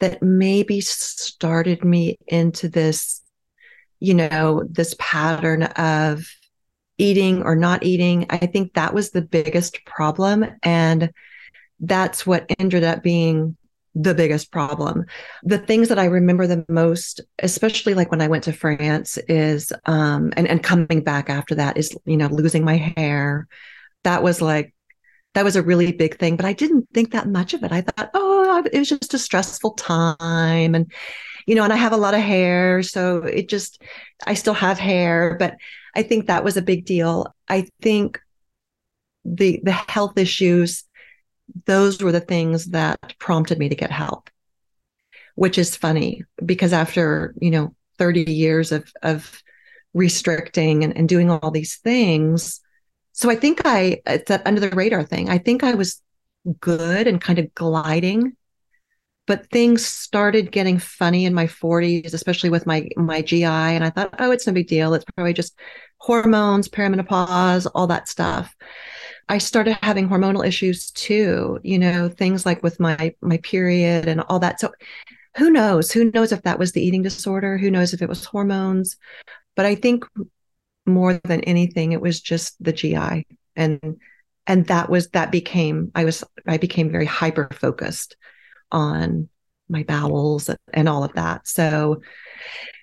that 0.01 0.23
maybe 0.23 0.81
started 0.81 1.85
me 1.85 2.19
into 2.27 2.69
this, 2.69 3.21
you 4.01 4.15
know, 4.15 4.65
this 4.69 4.97
pattern 4.99 5.65
of 5.65 6.27
eating 6.99 7.43
or 7.43 7.57
not 7.57 7.83
eating. 7.83 8.27
I 8.31 8.39
think 8.39 8.75
that 8.75 8.95
was 8.95 9.11
the 9.11 9.23
biggest 9.23 9.85
problem. 9.85 10.47
And 10.63 11.11
that's 11.81 12.27
what 12.27 12.47
ended 12.59 12.85
up 12.85 13.03
being 13.03 13.57
the 13.95 14.15
biggest 14.15 14.51
problem. 14.51 15.05
The 15.45 15.59
things 15.59 15.89
that 15.89 15.99
I 15.99 16.07
remember 16.07 16.47
the 16.47 16.65
most, 16.69 17.21
especially 17.41 17.95
like 17.95 18.11
when 18.11 18.21
I 18.21 18.29
went 18.29 18.45
to 18.45 18.53
France, 18.53 19.19
is 19.29 19.73
um 19.87 20.33
and, 20.37 20.49
and 20.49 20.63
coming 20.63 21.03
back 21.03 21.31
after 21.31 21.55
that 21.57 21.77
is, 21.77 21.97
you 22.05 22.17
know, 22.17 22.27
losing 22.27 22.65
my 22.65 22.77
hair. 22.77 23.47
That 24.03 24.23
was 24.23 24.43
like 24.43 24.75
that 25.35 25.45
was 25.45 25.57
a 25.57 25.63
really 25.63 25.93
big 25.93 26.19
thing, 26.19 26.37
but 26.37 26.47
I 26.47 26.53
didn't 26.53 26.89
think 26.95 27.13
that 27.13 27.29
much 27.29 27.55
of 27.55 27.63
it. 27.65 27.73
I 27.73 27.83
thought, 27.83 28.11
oh, 28.15 28.63
it 28.73 28.79
was 28.79 28.89
just 28.89 29.15
a 29.15 29.19
stressful 29.19 29.73
time. 29.73 30.75
And, 30.75 30.93
you 31.47 31.57
know, 31.57 31.65
and 31.65 31.73
I 31.73 31.77
have 31.77 31.93
a 31.93 31.97
lot 31.97 32.15
of 32.15 32.21
hair. 32.21 32.83
So 32.85 33.19
it 33.25 33.49
just, 33.49 33.83
I 34.27 34.35
still 34.35 34.55
have 34.55 34.79
hair, 34.79 35.37
but 35.39 35.57
I 35.95 36.03
think 36.03 36.27
that 36.27 36.45
was 36.45 36.57
a 36.57 36.63
big 36.63 36.85
deal. 36.85 37.35
I 37.49 37.69
think 37.81 38.21
the 39.25 39.61
the 39.63 39.73
health 39.73 40.19
issues 40.19 40.85
those 41.67 42.03
were 42.03 42.13
the 42.13 42.21
things 42.21 42.67
that 42.67 43.19
prompted 43.19 43.59
me 43.59 43.69
to 43.69 43.75
get 43.75 43.91
help 43.91 44.31
which 45.35 45.59
is 45.59 45.77
funny 45.77 46.23
because 46.45 46.73
after 46.73 47.35
you 47.41 47.51
know 47.51 47.75
30 47.99 48.31
years 48.31 48.73
of 48.73 48.91
of 49.03 49.43
restricting 49.93 50.85
and, 50.85 50.97
and 50.97 51.09
doing 51.09 51.31
all 51.31 51.51
these 51.51 51.77
things 51.77 52.61
so 53.13 53.31
i 53.31 53.37
think 53.37 53.63
i 53.65 54.01
it's 54.07 54.29
that 54.29 54.47
under 54.47 54.61
the 54.61 54.71
radar 54.71 55.03
thing 55.03 55.29
i 55.29 55.39
think 55.39 55.63
i 55.63 55.75
was 55.75 56.03
good 56.61 57.07
and 57.07 57.21
kind 57.21 57.39
of 57.39 57.55
gliding 57.55 58.37
but 59.27 59.49
things 59.51 59.87
started 59.87 60.53
getting 60.53 60.79
funny 60.79 61.25
in 61.25 61.33
my 61.33 61.47
40s 61.47 62.13
especially 62.13 62.51
with 62.51 62.67
my 62.67 62.89
my 62.97 63.23
gi 63.23 63.45
and 63.45 63.85
i 63.85 63.91
thought 63.91 64.15
oh 64.19 64.31
it's 64.31 64.47
no 64.47 64.53
big 64.53 64.67
deal 64.67 64.93
it's 64.95 65.05
probably 65.15 65.33
just 65.33 65.59
hormones 66.05 66.69
perimenopause 66.69 67.67
all 67.75 67.87
that 67.87 68.09
stuff 68.09 68.55
I 69.29 69.39
started 69.39 69.79
having 69.83 70.09
hormonal 70.09 70.47
issues 70.47 70.91
too, 70.91 71.59
you 71.63 71.79
know, 71.79 72.09
things 72.09 72.45
like 72.45 72.63
with 72.63 72.79
my 72.79 73.15
my 73.23 73.39
period 73.39 74.07
and 74.07 74.21
all 74.21 74.39
that. 74.41 74.61
So 74.61 74.73
who 75.37 75.51
knows? 75.51 75.91
Who 75.91 76.11
knows 76.13 76.31
if 76.33 76.43
that 76.43 76.59
was 76.59 76.73
the 76.73 76.85
eating 76.85 77.03
disorder? 77.03 77.57
Who 77.57 77.71
knows 77.71 77.95
if 77.95 78.03
it 78.03 78.09
was 78.09 78.25
hormones? 78.25 78.97
But 79.57 79.67
I 79.67 79.75
think 79.75 80.05
more 80.87 81.15
than 81.25 81.41
anything 81.43 81.93
it 81.93 82.01
was 82.01 82.21
just 82.21 82.63
the 82.63 82.73
GI 82.73 83.27
and 83.57 83.97
and 84.47 84.67
that 84.67 84.91
was 84.91 85.09
that 85.11 85.33
became 85.33 85.91
I 85.95 86.05
was 86.05 86.23
I 86.47 86.59
became 86.59 86.91
very 86.91 87.07
hyper 87.07 87.49
focused 87.53 88.17
on 88.71 89.31
my 89.75 89.83
bowels 89.83 90.49
and 90.73 90.89
all 90.89 91.05
of 91.05 91.13
that. 91.13 91.47
So 91.47 92.01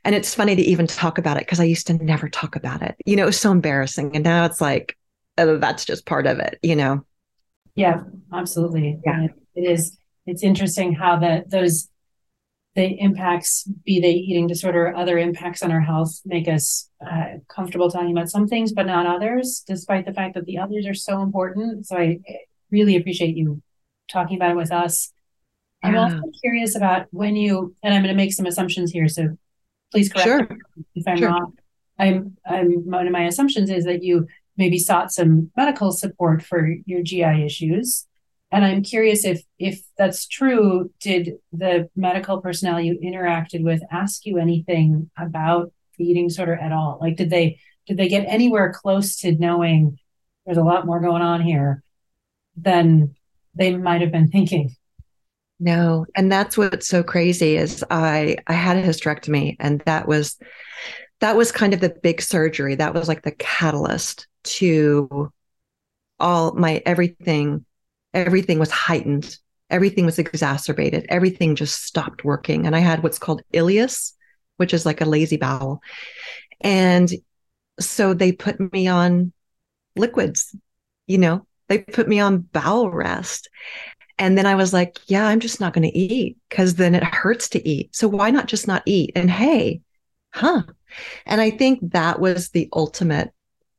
and 0.03 0.15
it's 0.15 0.33
funny 0.33 0.55
to 0.55 0.61
even 0.61 0.87
talk 0.87 1.17
about 1.17 1.37
it 1.37 1.41
because 1.41 1.59
I 1.59 1.65
used 1.65 1.87
to 1.87 1.93
never 1.93 2.27
talk 2.27 2.55
about 2.55 2.81
it. 2.81 2.95
You 3.05 3.15
know, 3.15 3.23
it 3.23 3.27
was 3.27 3.39
so 3.39 3.51
embarrassing. 3.51 4.15
And 4.15 4.23
now 4.23 4.45
it's 4.45 4.59
like, 4.59 4.97
uh, 5.37 5.57
that's 5.57 5.85
just 5.85 6.05
part 6.05 6.25
of 6.25 6.39
it, 6.39 6.57
you 6.63 6.75
know? 6.75 7.05
Yeah, 7.75 8.01
absolutely. 8.33 8.99
Yeah. 9.05 9.27
It 9.55 9.61
is, 9.61 9.97
it's 10.25 10.43
interesting 10.43 10.93
how 10.93 11.19
that 11.19 11.49
those, 11.49 11.87
the 12.75 12.99
impacts, 12.99 13.67
be 13.85 13.99
they 13.99 14.13
eating 14.13 14.47
disorder, 14.47 14.95
other 14.95 15.17
impacts 15.19 15.61
on 15.61 15.71
our 15.71 15.81
health, 15.81 16.19
make 16.25 16.47
us 16.47 16.89
uh, 17.05 17.37
comfortable 17.47 17.91
talking 17.91 18.11
about 18.11 18.29
some 18.29 18.47
things, 18.47 18.71
but 18.71 18.87
not 18.87 19.05
others, 19.05 19.63
despite 19.67 20.05
the 20.05 20.13
fact 20.13 20.35
that 20.35 20.45
the 20.45 20.57
others 20.57 20.87
are 20.87 20.93
so 20.93 21.21
important. 21.21 21.85
So 21.85 21.97
I 21.97 22.19
really 22.71 22.95
appreciate 22.95 23.35
you 23.35 23.61
talking 24.09 24.37
about 24.37 24.51
it 24.51 24.57
with 24.57 24.71
us. 24.71 25.11
Yeah. 25.83 25.89
I'm 25.89 25.97
also 25.97 26.21
curious 26.41 26.75
about 26.75 27.07
when 27.11 27.35
you, 27.35 27.75
and 27.83 27.93
I'm 27.93 28.01
going 28.01 28.13
to 28.13 28.17
make 28.17 28.33
some 28.33 28.45
assumptions 28.45 28.91
here. 28.91 29.07
So 29.07 29.37
please 29.91 30.11
correct 30.11 30.27
sure. 30.27 30.47
me 30.47 30.57
if 30.95 31.07
I'm 31.07 31.17
sure. 31.17 31.29
wrong. 31.29 31.53
I'm, 31.99 32.37
I'm, 32.45 32.89
one 32.89 33.07
of 33.07 33.13
my 33.13 33.23
assumptions 33.23 33.69
is 33.69 33.85
that 33.85 34.03
you 34.03 34.27
maybe 34.57 34.77
sought 34.77 35.11
some 35.11 35.51
medical 35.55 35.91
support 35.91 36.43
for 36.43 36.67
your 36.85 37.01
GI 37.01 37.45
issues. 37.45 38.07
And 38.51 38.65
I'm 38.65 38.83
curious 38.83 39.23
if 39.23 39.41
if 39.59 39.81
that's 39.97 40.27
true, 40.27 40.91
did 40.99 41.35
the 41.53 41.89
medical 41.95 42.41
personnel 42.41 42.81
you 42.81 42.99
interacted 42.99 43.63
with 43.63 43.81
ask 43.89 44.25
you 44.25 44.37
anything 44.37 45.09
about 45.17 45.71
the 45.97 46.03
eating 46.03 46.27
disorder 46.27 46.55
at 46.55 46.73
all? 46.73 46.97
Like 46.99 47.15
did 47.15 47.29
they 47.29 47.59
did 47.87 47.97
they 47.97 48.09
get 48.09 48.25
anywhere 48.27 48.73
close 48.73 49.15
to 49.21 49.31
knowing 49.31 49.97
there's 50.45 50.57
a 50.57 50.63
lot 50.63 50.85
more 50.85 50.99
going 50.99 51.21
on 51.21 51.41
here 51.41 51.81
than 52.57 53.15
they 53.55 53.75
might 53.75 54.01
have 54.01 54.11
been 54.11 54.29
thinking? 54.29 54.75
No, 55.63 56.07
and 56.15 56.31
that's 56.31 56.57
what's 56.57 56.87
so 56.87 57.03
crazy 57.03 57.55
is 57.55 57.85
I 57.91 58.37
I 58.47 58.53
had 58.53 58.77
a 58.77 58.83
hysterectomy 58.83 59.57
and 59.59 59.79
that 59.81 60.07
was 60.07 60.39
that 61.21 61.37
was 61.37 61.51
kind 61.51 61.73
of 61.73 61.81
the 61.81 61.95
big 62.03 62.21
surgery. 62.21 62.75
That 62.75 62.95
was 62.95 63.07
like 63.07 63.23
the 63.23 63.31
catalyst 63.33 64.27
to 64.45 65.31
all 66.19 66.53
my 66.53 66.81
everything 66.85 67.65
everything 68.13 68.59
was 68.59 68.71
heightened. 68.71 69.37
Everything 69.69 70.05
was 70.05 70.19
exacerbated. 70.19 71.05
Everything 71.09 71.55
just 71.55 71.83
stopped 71.83 72.25
working. 72.25 72.65
And 72.67 72.75
i 72.75 72.79
had 72.79 73.03
what's 73.03 73.19
called 73.19 73.43
ileus 73.53 74.13
which 74.57 74.73
is 74.73 74.85
like 74.85 75.01
a 75.01 75.05
lazy 75.05 75.37
bowel. 75.37 75.81
And 76.61 77.11
so 77.79 78.13
they 78.13 78.31
put 78.31 78.73
me 78.73 78.87
on 78.87 79.33
liquids 79.95 80.55
you 81.07 81.17
know? 81.19 81.45
They 81.69 81.79
put 81.79 82.07
me 82.07 82.19
on 82.19 82.39
bowel 82.39 82.91
rest 82.91 83.49
and 84.17 84.37
then 84.37 84.45
i 84.45 84.55
was 84.55 84.73
like 84.73 84.99
yeah 85.07 85.25
i'm 85.27 85.39
just 85.39 85.59
not 85.59 85.73
going 85.73 85.89
to 85.89 85.97
eat 85.97 86.37
because 86.49 86.75
then 86.75 86.95
it 86.95 87.03
hurts 87.03 87.49
to 87.49 87.67
eat. 87.67 87.95
So 87.95 88.07
why 88.07 88.29
not 88.29 88.47
just 88.47 88.67
not 88.67 88.83
eat? 88.85 89.11
And 89.15 89.29
hey 89.29 89.81
huh. 90.33 90.63
And 91.25 91.41
i 91.41 91.49
think 91.49 91.79
that 91.91 92.19
was 92.19 92.49
the 92.49 92.69
ultimate 92.73 93.31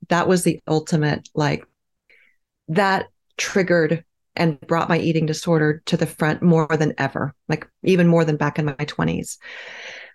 that 0.09 0.29
was 0.29 0.45
the 0.45 0.61
ultimate 0.67 1.29
like 1.35 1.67
that 2.69 3.09
triggered 3.37 4.05
and 4.35 4.61
brought 4.61 4.89
my 4.89 4.99
eating 4.99 5.27
disorder 5.27 5.83
to 5.87 5.97
the 5.97 6.07
front 6.07 6.43
more 6.43 6.67
than 6.67 6.95
ever 6.99 7.35
like 7.49 7.69
even 7.83 8.07
more 8.07 8.25
than 8.25 8.37
back 8.37 8.59
in 8.59 8.65
my 8.65 8.75
20s 8.75 9.39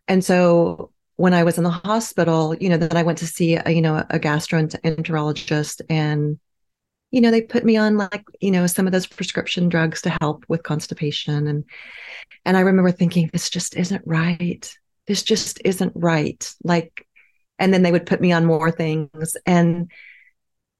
and 0.07 0.23
so 0.23 0.91
when 1.15 1.33
i 1.33 1.43
was 1.43 1.57
in 1.57 1.63
the 1.63 1.69
hospital 1.69 2.55
you 2.55 2.69
know 2.69 2.77
then 2.77 2.97
i 2.97 3.03
went 3.03 3.19
to 3.19 3.27
see 3.27 3.55
a, 3.55 3.69
you 3.69 3.81
know 3.81 4.03
a 4.09 4.19
gastroenterologist 4.19 5.81
and 5.89 6.39
you 7.11 7.21
know 7.21 7.31
they 7.31 7.41
put 7.41 7.63
me 7.63 7.77
on 7.77 7.97
like 7.97 8.25
you 8.41 8.51
know 8.51 8.67
some 8.67 8.85
of 8.85 8.91
those 8.91 9.07
prescription 9.07 9.69
drugs 9.69 10.01
to 10.01 10.15
help 10.21 10.43
with 10.47 10.63
constipation 10.63 11.47
and 11.47 11.63
and 12.45 12.57
i 12.57 12.61
remember 12.61 12.91
thinking 12.91 13.29
this 13.31 13.49
just 13.49 13.75
isn't 13.75 14.01
right 14.05 14.75
this 15.07 15.23
just 15.23 15.61
isn't 15.63 15.93
right 15.95 16.53
like 16.63 17.07
and 17.59 17.73
then 17.73 17.81
they 17.81 17.91
would 17.91 18.05
put 18.05 18.21
me 18.21 18.31
on 18.31 18.45
more 18.45 18.71
things 18.71 19.35
and 19.45 19.89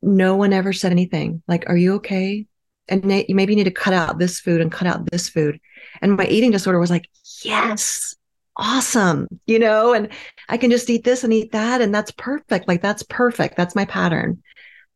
no 0.02 0.36
one 0.36 0.54
ever 0.54 0.74
said 0.74 0.92
anything 0.92 1.42
like 1.48 1.68
are 1.68 1.78
you 1.78 1.96
okay 1.96 2.46
and 2.90 3.12
you 3.28 3.36
maybe 3.36 3.56
need 3.56 3.66
to 3.66 3.72
cut 3.72 3.94
out 3.94 4.20
this 4.20 4.40
food 4.40 4.62
and 4.62 4.72
cut 4.72 4.88
out 4.88 5.10
this 5.10 5.30
food 5.30 5.60
and 6.02 6.16
my 6.16 6.26
eating 6.26 6.52
disorder 6.52 6.80
was 6.80 6.92
like 6.92 7.10
yes 7.44 8.16
awesome, 8.58 9.28
you 9.46 9.60
know, 9.60 9.94
and 9.94 10.10
I 10.50 10.58
can 10.58 10.72
just 10.72 10.90
eat 10.90 11.04
this 11.04 11.24
and 11.24 11.32
eat 11.32 11.52
that. 11.52 11.82
And 11.82 11.94
that's 11.94 12.12
perfect. 12.12 12.68
Like, 12.68 12.82
that's 12.82 13.04
perfect. 13.04 13.56
That's 13.56 13.76
my 13.76 13.86
pattern. 13.86 14.42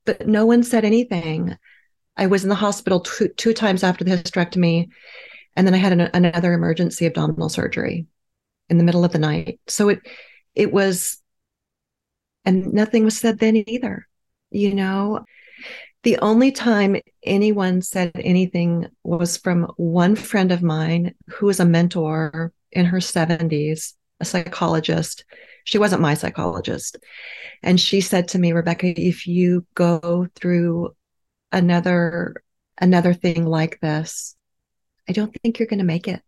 But 0.05 0.27
no 0.27 0.45
one 0.45 0.63
said 0.63 0.85
anything. 0.85 1.57
I 2.17 2.27
was 2.27 2.43
in 2.43 2.49
the 2.49 2.55
hospital 2.55 3.01
two, 3.01 3.29
two 3.29 3.53
times 3.53 3.83
after 3.83 4.03
the 4.03 4.11
hysterectomy. 4.11 4.89
And 5.55 5.67
then 5.67 5.73
I 5.73 5.77
had 5.77 5.93
an, 5.93 6.01
another 6.13 6.53
emergency 6.53 7.05
abdominal 7.05 7.49
surgery 7.49 8.07
in 8.69 8.77
the 8.77 8.83
middle 8.83 9.03
of 9.03 9.11
the 9.11 9.19
night. 9.19 9.59
So 9.67 9.89
it, 9.89 9.99
it 10.55 10.71
was, 10.71 11.21
and 12.45 12.73
nothing 12.73 13.03
was 13.05 13.17
said 13.17 13.39
then 13.39 13.63
either, 13.67 14.07
you 14.49 14.73
know. 14.73 15.25
The 16.03 16.17
only 16.17 16.51
time 16.51 16.97
anyone 17.23 17.81
said 17.83 18.11
anything 18.15 18.87
was 19.03 19.37
from 19.37 19.71
one 19.77 20.15
friend 20.15 20.51
of 20.51 20.63
mine 20.63 21.13
who 21.27 21.45
was 21.45 21.59
a 21.59 21.65
mentor 21.65 22.51
in 22.71 22.85
her 22.85 22.97
70s, 22.97 23.93
a 24.19 24.25
psychologist. 24.25 25.25
She 25.63 25.77
wasn't 25.77 26.01
my 26.01 26.13
psychologist. 26.13 26.97
And 27.63 27.79
she 27.79 28.01
said 28.01 28.29
to 28.29 28.39
me, 28.39 28.51
Rebecca, 28.51 28.99
if 28.99 29.27
you 29.27 29.65
go 29.75 30.27
through 30.35 30.95
another 31.51 32.43
another 32.79 33.13
thing 33.13 33.45
like 33.45 33.79
this, 33.79 34.35
I 35.07 35.11
don't 35.11 35.35
think 35.41 35.59
you're 35.59 35.67
going 35.67 35.79
to 35.79 35.85
make 35.85 36.07
it. 36.07 36.21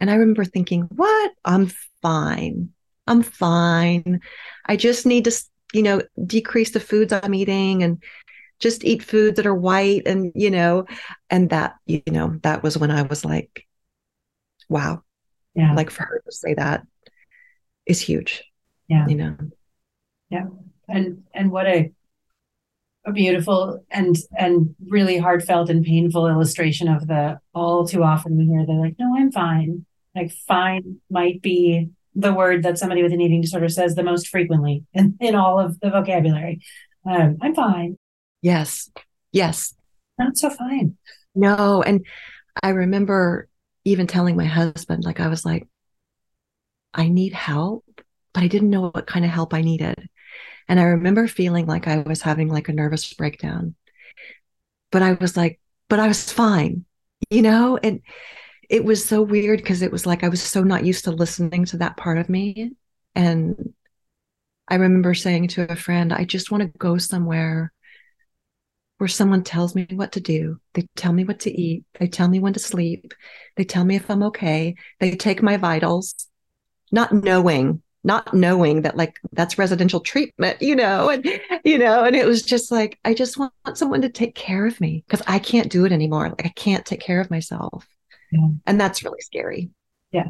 And 0.00 0.10
I 0.10 0.14
remember 0.14 0.44
thinking, 0.44 0.82
what? 0.82 1.32
I'm 1.44 1.70
fine. 2.02 2.70
I'm 3.06 3.22
fine. 3.22 4.20
I 4.66 4.76
just 4.76 5.06
need 5.06 5.24
to, 5.24 5.44
you 5.72 5.82
know, 5.82 6.02
decrease 6.26 6.72
the 6.72 6.80
foods 6.80 7.12
I'm 7.12 7.34
eating 7.34 7.82
and 7.82 8.02
just 8.58 8.84
eat 8.84 9.02
foods 9.02 9.36
that 9.36 9.46
are 9.46 9.54
white 9.54 10.02
and, 10.06 10.32
you 10.34 10.50
know, 10.50 10.86
and 11.30 11.50
that, 11.50 11.74
you 11.86 12.02
know, 12.06 12.38
that 12.42 12.62
was 12.62 12.76
when 12.76 12.90
I 12.90 13.02
was 13.02 13.24
like, 13.24 13.66
wow. 14.68 15.02
Yeah. 15.54 15.74
Like 15.74 15.90
for 15.90 16.02
her 16.04 16.22
to 16.24 16.32
say 16.32 16.54
that 16.54 16.82
is 17.86 18.00
huge. 18.00 18.44
Yeah. 18.88 19.06
You 19.06 19.16
know. 19.16 19.36
Yeah. 20.30 20.46
And 20.88 21.24
and 21.32 21.50
what 21.50 21.66
a 21.66 21.92
a 23.06 23.12
beautiful 23.12 23.84
and 23.90 24.16
and 24.36 24.74
really 24.88 25.18
heartfelt 25.18 25.68
and 25.68 25.84
painful 25.84 26.26
illustration 26.26 26.88
of 26.88 27.06
the 27.06 27.38
all 27.54 27.86
too 27.86 28.02
often 28.02 28.36
we 28.36 28.46
hear 28.46 28.64
they're 28.66 28.76
like, 28.76 28.96
no, 28.98 29.14
I'm 29.16 29.30
fine. 29.30 29.84
Like 30.14 30.32
fine 30.46 31.00
might 31.10 31.42
be 31.42 31.90
the 32.14 32.32
word 32.32 32.62
that 32.62 32.78
somebody 32.78 33.02
with 33.02 33.12
an 33.12 33.20
eating 33.20 33.40
disorder 33.40 33.68
says 33.68 33.94
the 33.94 34.02
most 34.02 34.28
frequently 34.28 34.84
in, 34.94 35.16
in 35.20 35.34
all 35.34 35.58
of 35.58 35.80
the 35.80 35.90
vocabulary. 35.90 36.60
Um, 37.04 37.38
I'm 37.42 37.54
fine. 37.54 37.98
Yes. 38.40 38.90
Yes. 39.32 39.74
Not 40.18 40.36
so 40.36 40.50
fine. 40.50 40.96
No. 41.34 41.82
And 41.82 42.06
I 42.62 42.70
remember 42.70 43.48
even 43.84 44.06
telling 44.06 44.36
my 44.36 44.44
husband, 44.44 45.04
like, 45.04 45.20
I 45.20 45.28
was 45.28 45.44
like, 45.44 45.66
I 46.94 47.08
need 47.08 47.32
help, 47.32 47.84
but 48.32 48.42
I 48.42 48.46
didn't 48.46 48.70
know 48.70 48.90
what 48.90 49.06
kind 49.06 49.24
of 49.24 49.30
help 49.30 49.52
I 49.52 49.62
needed. 49.62 50.08
And 50.68 50.80
I 50.80 50.84
remember 50.84 51.26
feeling 51.26 51.66
like 51.66 51.86
I 51.86 51.98
was 51.98 52.22
having 52.22 52.48
like 52.48 52.68
a 52.68 52.72
nervous 52.72 53.12
breakdown. 53.12 53.74
But 54.90 55.02
I 55.02 55.14
was 55.14 55.36
like, 55.36 55.60
but 55.88 56.00
I 56.00 56.08
was 56.08 56.32
fine, 56.32 56.84
you 57.30 57.42
know? 57.42 57.78
And 57.82 58.00
it 58.70 58.84
was 58.84 59.04
so 59.04 59.22
weird 59.22 59.58
because 59.58 59.82
it 59.82 59.92
was 59.92 60.06
like 60.06 60.24
I 60.24 60.28
was 60.28 60.42
so 60.42 60.62
not 60.62 60.84
used 60.84 61.04
to 61.04 61.10
listening 61.10 61.64
to 61.66 61.78
that 61.78 61.96
part 61.96 62.18
of 62.18 62.28
me. 62.28 62.72
And 63.14 63.74
I 64.68 64.76
remember 64.76 65.14
saying 65.14 65.48
to 65.48 65.70
a 65.70 65.76
friend, 65.76 66.12
I 66.12 66.24
just 66.24 66.50
want 66.50 66.62
to 66.62 66.78
go 66.78 66.96
somewhere 66.96 67.72
where 68.98 69.08
someone 69.08 69.42
tells 69.42 69.74
me 69.74 69.86
what 69.90 70.12
to 70.12 70.20
do. 70.20 70.60
They 70.72 70.86
tell 70.96 71.12
me 71.12 71.24
what 71.24 71.40
to 71.40 71.50
eat. 71.50 71.84
They 71.98 72.06
tell 72.06 72.28
me 72.28 72.40
when 72.40 72.54
to 72.54 72.60
sleep. 72.60 73.12
They 73.56 73.64
tell 73.64 73.84
me 73.84 73.96
if 73.96 74.08
I'm 74.10 74.22
okay. 74.24 74.76
They 75.00 75.10
take 75.16 75.42
my 75.42 75.56
vitals, 75.56 76.14
not 76.94 77.12
knowing, 77.12 77.82
not 78.04 78.32
knowing 78.32 78.82
that 78.82 78.96
like 78.96 79.18
that's 79.32 79.58
residential 79.58 80.00
treatment, 80.00 80.62
you 80.62 80.76
know, 80.76 81.10
and 81.10 81.28
you 81.64 81.76
know, 81.76 82.04
and 82.04 82.16
it 82.16 82.24
was 82.24 82.42
just 82.42 82.70
like 82.70 82.98
I 83.04 83.12
just 83.12 83.36
want 83.36 83.52
someone 83.74 84.02
to 84.02 84.08
take 84.08 84.34
care 84.34 84.64
of 84.64 84.80
me 84.80 85.04
because 85.06 85.24
I 85.26 85.38
can't 85.40 85.70
do 85.70 85.84
it 85.84 85.92
anymore. 85.92 86.28
Like 86.28 86.46
I 86.46 86.50
can't 86.50 86.86
take 86.86 87.00
care 87.00 87.20
of 87.20 87.30
myself. 87.30 87.86
Yeah. 88.30 88.48
And 88.66 88.80
that's 88.80 89.02
really 89.02 89.20
scary. 89.20 89.70
Yeah. 90.12 90.28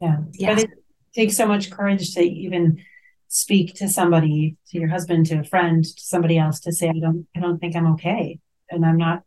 Yeah. 0.00 0.18
yeah. 0.32 0.54
But 0.54 0.64
it 0.64 0.70
takes 1.14 1.36
so 1.36 1.46
much 1.46 1.70
courage 1.70 2.14
to 2.14 2.20
even 2.22 2.82
speak 3.28 3.74
to 3.74 3.88
somebody, 3.88 4.56
to 4.68 4.78
your 4.78 4.88
husband, 4.88 5.26
to 5.26 5.40
a 5.40 5.44
friend, 5.44 5.84
to 5.84 6.00
somebody 6.00 6.38
else 6.38 6.60
to 6.60 6.72
say, 6.72 6.88
I 6.88 6.98
don't, 6.98 7.26
I 7.36 7.40
don't 7.40 7.58
think 7.58 7.76
I'm 7.76 7.92
okay. 7.94 8.38
And 8.70 8.86
I'm 8.86 8.96
not 8.96 9.22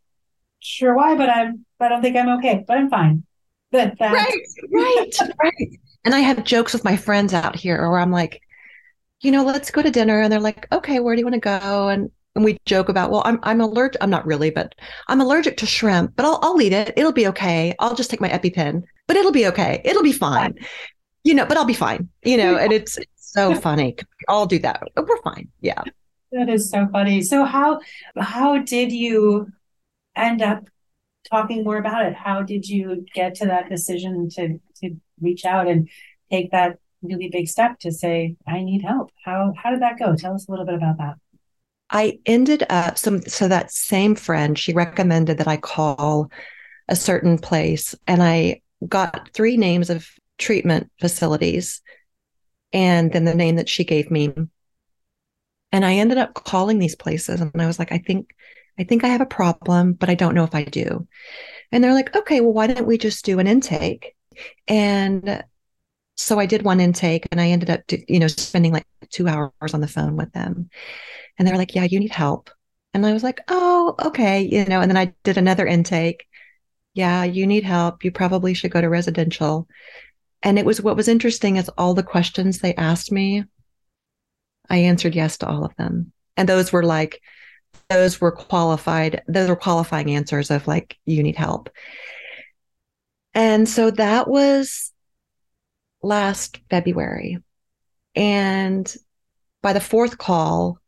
sure 0.60 0.94
why, 0.94 1.16
but 1.16 1.28
I'm, 1.28 1.64
but 1.78 1.86
I 1.86 1.88
don't 1.90 2.02
think 2.02 2.16
I'm 2.16 2.38
okay, 2.38 2.64
but 2.66 2.78
I'm 2.78 2.90
fine. 2.90 3.24
But 3.70 3.94
right, 4.00 4.42
right, 4.70 5.18
right. 5.42 5.80
And 6.04 6.14
I 6.14 6.20
have 6.20 6.44
jokes 6.44 6.72
with 6.72 6.84
my 6.84 6.96
friends 6.96 7.32
out 7.32 7.56
here 7.56 7.88
where 7.88 8.00
I'm 8.00 8.10
like, 8.10 8.42
you 9.20 9.30
know, 9.30 9.44
let's 9.44 9.70
go 9.70 9.82
to 9.82 9.90
dinner. 9.90 10.20
And 10.20 10.32
they're 10.32 10.40
like, 10.40 10.66
okay, 10.72 10.98
where 11.00 11.14
do 11.14 11.20
you 11.20 11.26
want 11.26 11.34
to 11.34 11.40
go? 11.40 11.88
And 11.88 12.10
and 12.34 12.44
we 12.44 12.58
joke 12.64 12.88
about, 12.88 13.10
well, 13.10 13.22
I'm 13.24 13.38
I'm 13.42 13.60
allergic. 13.60 14.02
I'm 14.02 14.10
not 14.10 14.26
really, 14.26 14.50
but 14.50 14.74
I'm 15.08 15.20
allergic 15.20 15.58
to 15.58 15.66
shrimp, 15.66 16.16
but 16.16 16.24
I'll 16.24 16.38
I'll 16.42 16.60
eat 16.60 16.72
it. 16.72 16.94
It'll 16.96 17.12
be 17.12 17.26
okay. 17.28 17.74
I'll 17.78 17.94
just 17.94 18.10
take 18.10 18.20
my 18.20 18.28
EpiPen, 18.30 18.82
but 19.06 19.16
it'll 19.16 19.32
be 19.32 19.46
okay. 19.48 19.82
It'll 19.84 20.02
be 20.02 20.12
fine. 20.12 20.54
You 21.24 21.34
know, 21.34 21.46
but 21.46 21.56
I'll 21.56 21.66
be 21.66 21.74
fine. 21.74 22.08
You 22.24 22.38
know, 22.38 22.56
and 22.56 22.72
it's 22.72 22.98
so 23.16 23.54
funny. 23.60 23.96
I'll 24.28 24.46
do 24.46 24.58
that. 24.60 24.82
We're 24.96 25.20
fine. 25.22 25.48
Yeah. 25.60 25.82
That 26.32 26.48
is 26.48 26.70
so 26.70 26.88
funny. 26.90 27.20
So 27.20 27.44
how 27.44 27.80
how 28.18 28.58
did 28.58 28.92
you 28.92 29.52
end 30.16 30.40
up 30.40 30.64
talking 31.30 31.64
more 31.64 31.76
about 31.76 32.06
it? 32.06 32.14
How 32.14 32.42
did 32.42 32.66
you 32.66 33.04
get 33.14 33.34
to 33.36 33.46
that 33.46 33.68
decision 33.68 34.30
to 34.30 34.58
reach 35.22 35.44
out 35.44 35.68
and 35.68 35.88
take 36.30 36.50
that 36.50 36.78
really 37.02 37.28
big 37.28 37.48
step 37.48 37.78
to 37.80 37.92
say, 37.92 38.36
I 38.46 38.62
need 38.62 38.82
help? 38.82 39.10
How 39.24 39.52
how 39.56 39.70
did 39.70 39.82
that 39.82 39.98
go? 39.98 40.14
Tell 40.16 40.34
us 40.34 40.48
a 40.48 40.50
little 40.50 40.66
bit 40.66 40.74
about 40.74 40.98
that. 40.98 41.14
I 41.90 42.20
ended 42.24 42.64
up 42.70 42.96
some 42.96 43.20
so 43.22 43.48
that 43.48 43.70
same 43.70 44.14
friend, 44.14 44.58
she 44.58 44.72
recommended 44.72 45.38
that 45.38 45.48
I 45.48 45.58
call 45.58 46.30
a 46.88 46.96
certain 46.96 47.38
place 47.38 47.94
and 48.06 48.22
I 48.22 48.62
got 48.88 49.30
three 49.34 49.56
names 49.56 49.90
of 49.90 50.08
treatment 50.38 50.90
facilities 51.00 51.80
and 52.72 53.12
then 53.12 53.24
the 53.24 53.34
name 53.34 53.56
that 53.56 53.68
she 53.68 53.84
gave 53.84 54.10
me. 54.10 54.32
And 55.70 55.84
I 55.84 55.94
ended 55.94 56.18
up 56.18 56.34
calling 56.34 56.78
these 56.78 56.96
places 56.96 57.40
and 57.40 57.50
I 57.60 57.66
was 57.66 57.78
like, 57.78 57.92
I 57.92 57.98
think, 57.98 58.34
I 58.78 58.84
think 58.84 59.04
I 59.04 59.08
have 59.08 59.20
a 59.20 59.26
problem, 59.26 59.92
but 59.92 60.08
I 60.08 60.14
don't 60.14 60.34
know 60.34 60.44
if 60.44 60.54
I 60.54 60.64
do. 60.64 61.06
And 61.70 61.82
they're 61.82 61.94
like, 61.94 62.14
okay, 62.14 62.40
well, 62.40 62.52
why 62.52 62.66
don't 62.66 62.86
we 62.86 62.98
just 62.98 63.24
do 63.24 63.38
an 63.38 63.46
intake? 63.46 64.14
And 64.68 65.44
so 66.16 66.38
I 66.38 66.46
did 66.46 66.62
one 66.62 66.80
intake 66.80 67.26
and 67.30 67.40
I 67.40 67.48
ended 67.48 67.70
up, 67.70 67.80
you 68.08 68.18
know, 68.18 68.28
spending 68.28 68.72
like 68.72 68.86
two 69.10 69.28
hours 69.28 69.74
on 69.74 69.80
the 69.80 69.88
phone 69.88 70.16
with 70.16 70.32
them. 70.32 70.70
And 71.38 71.46
they're 71.46 71.56
like, 71.56 71.74
yeah, 71.74 71.84
you 71.84 71.98
need 71.98 72.12
help. 72.12 72.50
And 72.94 73.06
I 73.06 73.12
was 73.12 73.22
like, 73.22 73.40
oh, 73.48 73.94
okay. 74.06 74.42
You 74.42 74.64
know, 74.66 74.80
and 74.80 74.90
then 74.90 74.98
I 74.98 75.14
did 75.24 75.38
another 75.38 75.66
intake. 75.66 76.26
Yeah, 76.94 77.24
you 77.24 77.46
need 77.46 77.64
help. 77.64 78.04
You 78.04 78.12
probably 78.12 78.52
should 78.52 78.70
go 78.70 78.80
to 78.80 78.88
residential. 78.88 79.66
And 80.42 80.58
it 80.58 80.66
was 80.66 80.82
what 80.82 80.96
was 80.96 81.08
interesting 81.08 81.56
is 81.56 81.70
all 81.70 81.94
the 81.94 82.02
questions 82.02 82.58
they 82.58 82.74
asked 82.74 83.10
me, 83.10 83.44
I 84.68 84.78
answered 84.78 85.14
yes 85.14 85.38
to 85.38 85.48
all 85.48 85.64
of 85.64 85.74
them. 85.76 86.12
And 86.36 86.48
those 86.48 86.72
were 86.72 86.82
like, 86.82 87.20
those 87.88 88.20
were 88.20 88.32
qualified, 88.32 89.22
those 89.26 89.48
were 89.48 89.56
qualifying 89.56 90.10
answers 90.14 90.50
of 90.50 90.66
like, 90.66 90.98
you 91.06 91.22
need 91.22 91.36
help. 91.36 91.70
And 93.34 93.68
so 93.68 93.90
that 93.90 94.28
was 94.28 94.92
last 96.02 96.60
February. 96.70 97.38
And 98.14 98.94
by 99.62 99.72
the 99.72 99.80
fourth 99.80 100.18
call, 100.18 100.78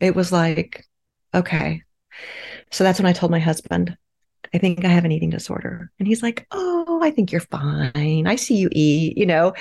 it 0.00 0.14
was 0.14 0.32
like, 0.32 0.86
okay. 1.34 1.82
So 2.70 2.84
that's 2.84 2.98
when 2.98 3.06
I 3.06 3.12
told 3.12 3.30
my 3.30 3.38
husband, 3.38 3.96
I 4.54 4.58
think 4.58 4.84
I 4.84 4.88
have 4.88 5.04
an 5.04 5.12
eating 5.12 5.30
disorder. 5.30 5.90
And 5.98 6.06
he's 6.06 6.22
like, 6.22 6.46
Oh, 6.50 7.00
I 7.02 7.10
think 7.10 7.32
you're 7.32 7.40
fine. 7.40 8.26
I 8.26 8.36
see 8.36 8.56
you 8.56 8.68
eat, 8.72 9.16
you 9.16 9.26
know. 9.26 9.54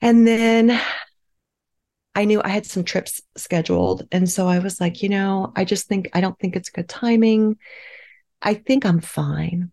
And 0.00 0.26
then 0.26 0.80
I 2.14 2.24
knew 2.24 2.42
I 2.42 2.48
had 2.48 2.66
some 2.66 2.84
trips 2.84 3.20
scheduled. 3.36 4.06
And 4.10 4.28
so 4.28 4.48
I 4.48 4.58
was 4.58 4.80
like, 4.80 5.02
you 5.02 5.08
know, 5.08 5.52
I 5.54 5.64
just 5.64 5.86
think, 5.86 6.08
I 6.12 6.20
don't 6.20 6.38
think 6.38 6.56
it's 6.56 6.70
good 6.70 6.88
timing. 6.88 7.56
I 8.42 8.54
think 8.54 8.84
I'm 8.84 9.00
fine. 9.00 9.70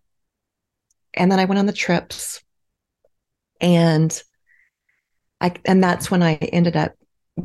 And 1.17 1.32
then 1.32 1.39
I 1.39 1.45
went 1.45 1.60
on 1.60 1.65
the 1.65 1.73
trips 1.73 2.41
and 3.60 4.21
I, 5.41 5.53
and 5.65 5.84
that's 5.84 6.10
when 6.10 6.23
I 6.23 6.36
ended 6.36 6.75
up 6.75 6.93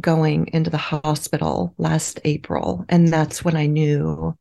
going 0.01 0.49
into 0.53 0.71
the 0.71 0.79
hospital 0.79 1.75
last 1.79 2.21
April. 2.25 2.85
And 2.89 3.09
that's 3.09 3.45
when 3.45 3.57
I 3.57 3.67
knew 3.67 4.37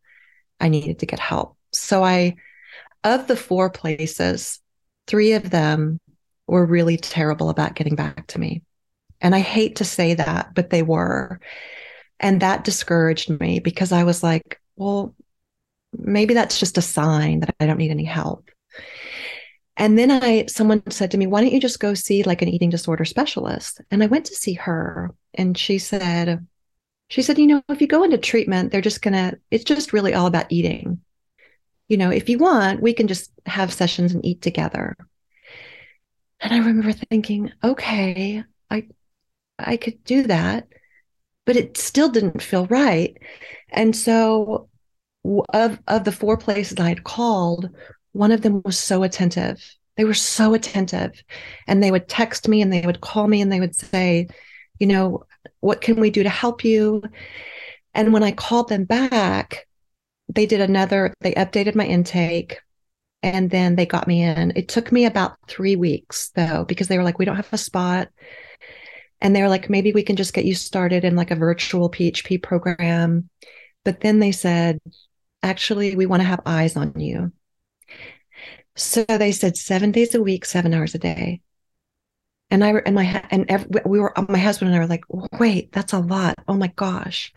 I 0.60 0.70
needed 0.70 1.00
to 1.00 1.06
get 1.06 1.20
help. 1.20 1.58
So 1.74 2.04
I, 2.04 2.36
of 3.04 3.28
the 3.28 3.36
four 3.36 3.70
places, 3.70 4.60
three 5.08 5.34
of 5.34 5.50
them 5.50 6.00
were 6.48 6.66
really 6.66 6.98
terrible 6.98 7.50
about 7.50 7.76
getting 7.76 7.96
back 7.96 8.28
to 8.28 8.40
me. 8.40 8.64
And 9.20 9.36
I 9.36 9.40
hate 9.40 9.78
to 9.78 9.86
say 9.86 10.14
that, 10.14 10.54
but 10.54 10.70
they 10.70 10.84
were. 10.84 11.40
And 12.20 12.42
that 12.42 12.64
discouraged 12.64 13.30
me 13.40 13.60
because 13.60 13.92
I 13.92 14.04
was 14.04 14.24
like, 14.24 14.62
well, 14.76 15.16
maybe 15.98 16.34
that's 16.34 16.60
just 16.60 16.78
a 16.78 16.82
sign 16.82 17.42
that 17.42 17.56
I 17.60 17.66
don't 17.66 17.78
need 17.78 17.92
any 17.92 18.04
help. 18.04 18.51
And 19.78 19.98
then 19.98 20.12
I 20.12 20.46
someone 20.48 20.84
said 20.92 21.12
to 21.12 21.18
me, 21.18 21.28
"Why 21.28 21.42
don't 21.42 21.54
you 21.54 21.60
just 21.60 21.80
go 21.80 21.94
see 21.94 22.24
like 22.24 22.42
an 22.42 22.50
eating 22.50 22.70
disorder 22.70 23.06
specialist?" 23.06 23.82
And 23.90 24.04
I 24.04 24.08
went 24.08 24.26
to 24.26 24.36
see 24.36 24.54
her 24.54 25.14
and 25.34 25.58
she 25.58 25.80
said 25.80 26.46
she 27.10 27.22
said, 27.22 27.38
"You 27.38 27.48
know, 27.48 27.64
if 27.70 27.82
you 27.82 27.88
go 27.88 28.04
into 28.04 28.18
treatment, 28.18 28.72
they're 28.72 28.82
just 28.82 29.02
going 29.02 29.14
to 29.14 29.40
it's 29.52 29.64
just 29.64 29.94
really 29.94 30.14
all 30.14 30.28
about 30.28 30.52
eating. 30.52 31.02
You 31.90 31.98
know, 31.98 32.10
if 32.12 32.30
you 32.30 32.38
want, 32.38 32.82
we 32.82 32.94
can 32.94 33.08
just 33.08 33.32
have 33.46 33.74
sessions 33.74 34.14
and 34.14 34.26
eat 34.26 34.42
together." 34.42 34.96
And 36.40 36.54
I 36.54 36.58
remember 36.58 36.92
thinking, 36.94 37.52
"Okay, 37.64 38.44
I 38.70 38.88
I 39.60 39.78
could 39.78 40.04
do 40.04 40.24
that." 40.24 40.68
But 41.46 41.56
it 41.56 41.78
still 41.78 42.10
didn't 42.10 42.42
feel 42.42 42.68
right. 42.68 43.18
And 43.70 43.96
so 43.96 44.70
of 45.54 45.80
of 45.88 46.04
the 46.04 46.12
four 46.12 46.38
places 46.38 46.80
I 46.80 46.90
had 46.90 47.04
called, 47.04 47.70
one 48.14 48.32
of 48.32 48.42
them 48.42 48.62
was 48.64 48.78
so 48.78 49.04
attentive. 49.04 49.64
They 49.98 50.04
were 50.04 50.14
so 50.14 50.54
attentive. 50.54 51.24
And 51.68 51.82
they 51.82 51.92
would 51.92 52.08
text 52.08 52.48
me 52.48 52.62
and 52.62 52.72
they 52.72 52.86
would 52.86 53.02
call 53.02 53.28
me 53.28 53.42
and 53.42 53.52
they 53.52 53.60
would 53.60 53.76
say, 53.76 54.28
you 54.80 54.88
know, 54.88 55.26
what 55.60 55.82
can 55.82 56.00
we 56.00 56.10
do 56.10 56.24
to 56.24 56.30
help 56.30 56.64
you? 56.64 57.04
And 57.94 58.14
when 58.14 58.24
I 58.24 58.32
called 58.32 58.70
them 58.70 58.86
back, 58.86 59.68
they 60.28 60.46
did 60.46 60.62
another, 60.62 61.14
they 61.22 61.34
updated 61.34 61.76
my 61.76 61.86
intake 61.86 62.60
and 63.22 63.50
then 63.50 63.76
they 63.76 63.86
got 63.86 64.08
me 64.08 64.24
in. 64.24 64.54
It 64.56 64.68
took 64.68 64.92
me 64.92 65.06
about 65.06 65.38
three 65.48 65.76
weeks 65.76 66.32
though, 66.36 66.66
because 66.68 66.88
they 66.88 66.98
were 66.98 67.04
like, 67.04 67.20
we 67.20 67.26
don't 67.26 67.36
have 67.36 67.52
a 67.52 67.58
spot. 67.58 68.10
And 69.20 69.36
they 69.36 69.44
were 69.44 69.50
like, 69.50 69.70
maybe 69.70 69.92
we 69.92 70.04
can 70.04 70.16
just 70.16 70.34
get 70.34 70.46
you 70.46 70.56
started 70.56 71.06
in 71.06 71.16
like 71.16 71.30
a 71.30 71.36
virtual 71.36 71.92
PHP 71.92 72.42
program. 72.42 73.30
But 73.86 74.00
then 74.00 74.20
they 74.20 74.32
said, 74.32 74.80
actually, 75.44 75.96
we 75.96 76.08
want 76.08 76.22
to 76.22 76.28
have 76.28 76.42
eyes 76.46 76.76
on 76.76 77.00
you. 77.00 77.32
So 78.76 79.04
they 79.04 79.32
said 79.32 79.58
seven 79.58 79.92
days 79.92 80.16
a 80.16 80.22
week, 80.22 80.46
seven 80.46 80.74
hours 80.74 80.96
a 80.96 81.00
day. 81.00 81.42
And 82.50 82.64
I 82.64 82.74
and 82.86 82.96
my 82.96 83.24
and 83.32 83.46
every, 83.50 83.70
we 83.86 84.00
were 84.00 84.14
my 84.28 84.38
husband 84.38 84.70
and 84.70 84.76
I 84.76 84.80
were 84.80 84.88
like, 84.88 85.04
wait, 85.40 85.72
that's 85.72 85.94
a 85.94 86.00
lot. 86.00 86.36
Oh 86.48 86.56
my 86.56 86.68
gosh. 86.76 87.34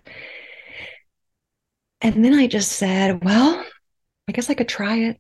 And 2.01 2.25
then 2.25 2.35
I 2.35 2.47
just 2.47 2.73
said, 2.73 3.25
well, 3.25 3.65
I 4.29 4.33
guess 4.33 4.51
I 4.51 4.55
could 4.55 4.69
try 4.69 4.97
it. 4.97 5.19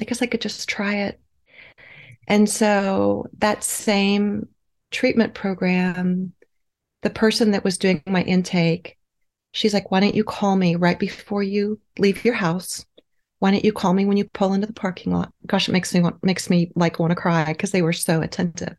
I 0.00 0.04
guess 0.04 0.22
I 0.22 0.26
could 0.26 0.40
just 0.40 0.68
try 0.68 0.96
it. 1.06 1.20
And 2.26 2.48
so 2.48 3.26
that 3.38 3.64
same 3.64 4.48
treatment 4.90 5.34
program, 5.34 6.32
the 7.02 7.10
person 7.10 7.52
that 7.52 7.64
was 7.64 7.78
doing 7.78 8.02
my 8.06 8.22
intake, 8.22 8.98
she's 9.52 9.72
like, 9.72 9.90
why 9.90 10.00
don't 10.00 10.14
you 10.14 10.24
call 10.24 10.56
me 10.56 10.76
right 10.76 10.98
before 10.98 11.42
you 11.42 11.80
leave 11.98 12.24
your 12.24 12.34
house? 12.34 12.84
Why 13.38 13.50
don't 13.50 13.64
you 13.64 13.72
call 13.72 13.92
me 13.92 14.04
when 14.04 14.16
you 14.16 14.24
pull 14.24 14.52
into 14.52 14.66
the 14.66 14.72
parking 14.72 15.12
lot? 15.12 15.32
Gosh, 15.46 15.68
it 15.68 15.72
makes 15.72 15.94
me 15.94 16.00
want, 16.00 16.22
makes 16.24 16.50
me 16.50 16.72
like 16.74 16.98
want 16.98 17.10
to 17.10 17.16
cry 17.16 17.44
because 17.46 17.70
they 17.70 17.82
were 17.82 17.92
so 17.92 18.20
attentive. 18.20 18.76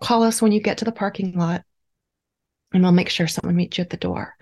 Call 0.00 0.22
us 0.22 0.40
when 0.40 0.52
you 0.52 0.60
get 0.60 0.78
to 0.78 0.84
the 0.84 0.92
parking 0.92 1.36
lot 1.36 1.62
and 2.72 2.82
we'll 2.82 2.92
make 2.92 3.08
sure 3.08 3.26
someone 3.26 3.56
meets 3.56 3.78
you 3.78 3.82
at 3.82 3.90
the 3.90 3.96
door. 3.96 4.34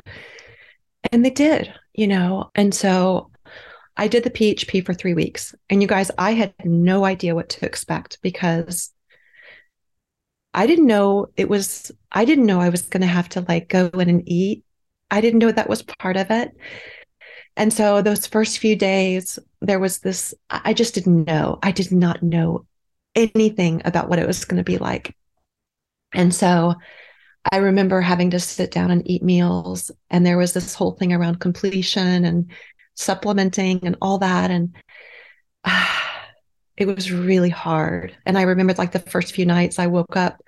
And 1.12 1.24
they 1.24 1.30
did, 1.30 1.72
you 1.92 2.06
know. 2.06 2.50
And 2.54 2.74
so 2.74 3.30
I 3.96 4.08
did 4.08 4.24
the 4.24 4.30
PHP 4.30 4.86
for 4.86 4.94
three 4.94 5.14
weeks. 5.14 5.54
And 5.68 5.82
you 5.82 5.88
guys, 5.88 6.10
I 6.16 6.32
had 6.32 6.54
no 6.64 7.04
idea 7.04 7.34
what 7.34 7.50
to 7.50 7.66
expect 7.66 8.18
because 8.22 8.92
I 10.54 10.66
didn't 10.66 10.86
know 10.86 11.26
it 11.36 11.48
was, 11.48 11.90
I 12.12 12.24
didn't 12.24 12.46
know 12.46 12.60
I 12.60 12.68
was 12.68 12.82
going 12.82 13.00
to 13.00 13.06
have 13.06 13.28
to 13.30 13.44
like 13.46 13.68
go 13.68 13.88
in 13.88 14.08
and 14.08 14.22
eat. 14.26 14.64
I 15.10 15.20
didn't 15.20 15.40
know 15.40 15.52
that 15.52 15.68
was 15.68 15.82
part 15.82 16.16
of 16.16 16.30
it. 16.30 16.52
And 17.56 17.72
so 17.72 18.00
those 18.02 18.26
first 18.26 18.58
few 18.58 18.76
days, 18.76 19.38
there 19.60 19.78
was 19.78 19.98
this, 19.98 20.34
I 20.50 20.72
just 20.72 20.94
didn't 20.94 21.26
know. 21.26 21.58
I 21.62 21.70
did 21.72 21.92
not 21.92 22.22
know 22.22 22.66
anything 23.14 23.82
about 23.84 24.08
what 24.08 24.18
it 24.18 24.26
was 24.26 24.44
going 24.44 24.58
to 24.58 24.64
be 24.64 24.78
like. 24.78 25.14
And 26.14 26.34
so 26.34 26.74
I 27.50 27.56
remember 27.58 28.00
having 28.00 28.30
to 28.30 28.40
sit 28.40 28.70
down 28.70 28.90
and 28.90 29.08
eat 29.08 29.22
meals. 29.22 29.90
And 30.10 30.24
there 30.24 30.38
was 30.38 30.52
this 30.52 30.74
whole 30.74 30.92
thing 30.92 31.12
around 31.12 31.40
completion 31.40 32.24
and 32.24 32.50
supplementing 32.94 33.80
and 33.82 33.96
all 34.00 34.18
that. 34.18 34.50
And 34.50 34.74
it 36.76 36.86
was 36.86 37.12
really 37.12 37.50
hard. 37.50 38.16
And 38.24 38.38
I 38.38 38.42
remember 38.42 38.74
like 38.74 38.92
the 38.92 38.98
first 38.98 39.34
few 39.34 39.44
nights 39.44 39.78
I 39.78 39.88
woke 39.88 40.16
up 40.16 40.42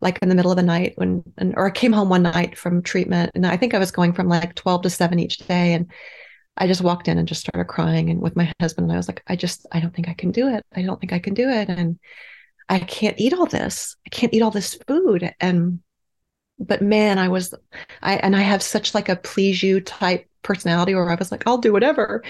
like 0.00 0.18
in 0.22 0.28
the 0.28 0.34
middle 0.34 0.52
of 0.52 0.56
the 0.56 0.62
night 0.62 0.92
when, 0.94 1.24
and, 1.38 1.54
or 1.56 1.66
I 1.66 1.70
came 1.70 1.92
home 1.92 2.08
one 2.08 2.22
night 2.22 2.56
from 2.56 2.82
treatment. 2.82 3.32
And 3.34 3.46
I 3.46 3.56
think 3.56 3.74
I 3.74 3.78
was 3.78 3.90
going 3.90 4.12
from 4.12 4.28
like 4.28 4.54
12 4.54 4.82
to 4.82 4.90
7 4.90 5.18
each 5.18 5.38
day. 5.38 5.74
And 5.74 5.90
I 6.58 6.66
just 6.66 6.82
walked 6.82 7.08
in 7.08 7.18
and 7.18 7.28
just 7.28 7.40
started 7.40 7.64
crying 7.66 8.10
and 8.10 8.20
with 8.20 8.36
my 8.36 8.52
husband 8.60 8.86
and 8.86 8.92
I 8.92 8.96
was 8.96 9.08
like 9.08 9.22
I 9.26 9.36
just 9.36 9.66
I 9.72 9.80
don't 9.80 9.94
think 9.94 10.08
I 10.08 10.14
can 10.14 10.30
do 10.32 10.48
it. 10.48 10.64
I 10.74 10.82
don't 10.82 11.00
think 11.00 11.12
I 11.12 11.18
can 11.18 11.34
do 11.34 11.48
it 11.48 11.68
and 11.68 11.98
I 12.68 12.80
can't 12.80 13.18
eat 13.18 13.32
all 13.32 13.46
this. 13.46 13.96
I 14.06 14.10
can't 14.10 14.34
eat 14.34 14.42
all 14.42 14.50
this 14.50 14.78
food 14.86 15.32
and 15.40 15.80
but 16.58 16.82
man, 16.82 17.18
I 17.18 17.28
was 17.28 17.54
I 18.02 18.16
and 18.16 18.34
I 18.36 18.40
have 18.40 18.62
such 18.62 18.94
like 18.94 19.08
a 19.08 19.16
please 19.16 19.62
you 19.62 19.80
type 19.80 20.28
personality 20.42 20.94
where 20.94 21.10
I 21.10 21.14
was 21.14 21.30
like 21.32 21.46
I'll 21.46 21.58
do 21.58 21.72
whatever. 21.72 22.22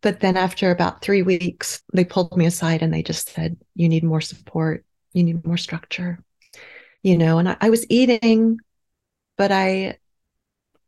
But 0.00 0.20
then 0.20 0.36
after 0.36 0.70
about 0.70 1.02
3 1.02 1.22
weeks, 1.22 1.82
they 1.92 2.04
pulled 2.04 2.36
me 2.36 2.46
aside 2.46 2.82
and 2.82 2.94
they 2.94 3.02
just 3.02 3.30
said 3.30 3.56
you 3.74 3.88
need 3.88 4.04
more 4.04 4.20
support. 4.20 4.84
You 5.12 5.24
need 5.24 5.44
more 5.46 5.56
structure. 5.56 6.22
You 7.02 7.16
know, 7.18 7.38
and 7.38 7.48
I, 7.48 7.56
I 7.60 7.70
was 7.70 7.86
eating 7.88 8.58
but 9.38 9.52
I 9.52 9.96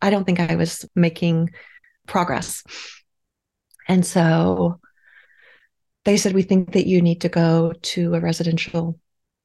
I 0.03 0.11
don't 0.11 0.25
think 0.25 0.41
I 0.41 0.57
was 0.57 0.87
making 0.95 1.51
progress. 2.11 2.63
And 3.89 4.05
so 4.05 4.81
they 6.05 6.17
said, 6.17 6.35
We 6.35 6.43
think 6.43 6.73
that 6.73 6.87
you 6.87 7.01
need 7.01 7.23
to 7.23 7.29
go 7.29 7.73
to 7.73 8.15
a 8.15 8.21
residential 8.21 8.99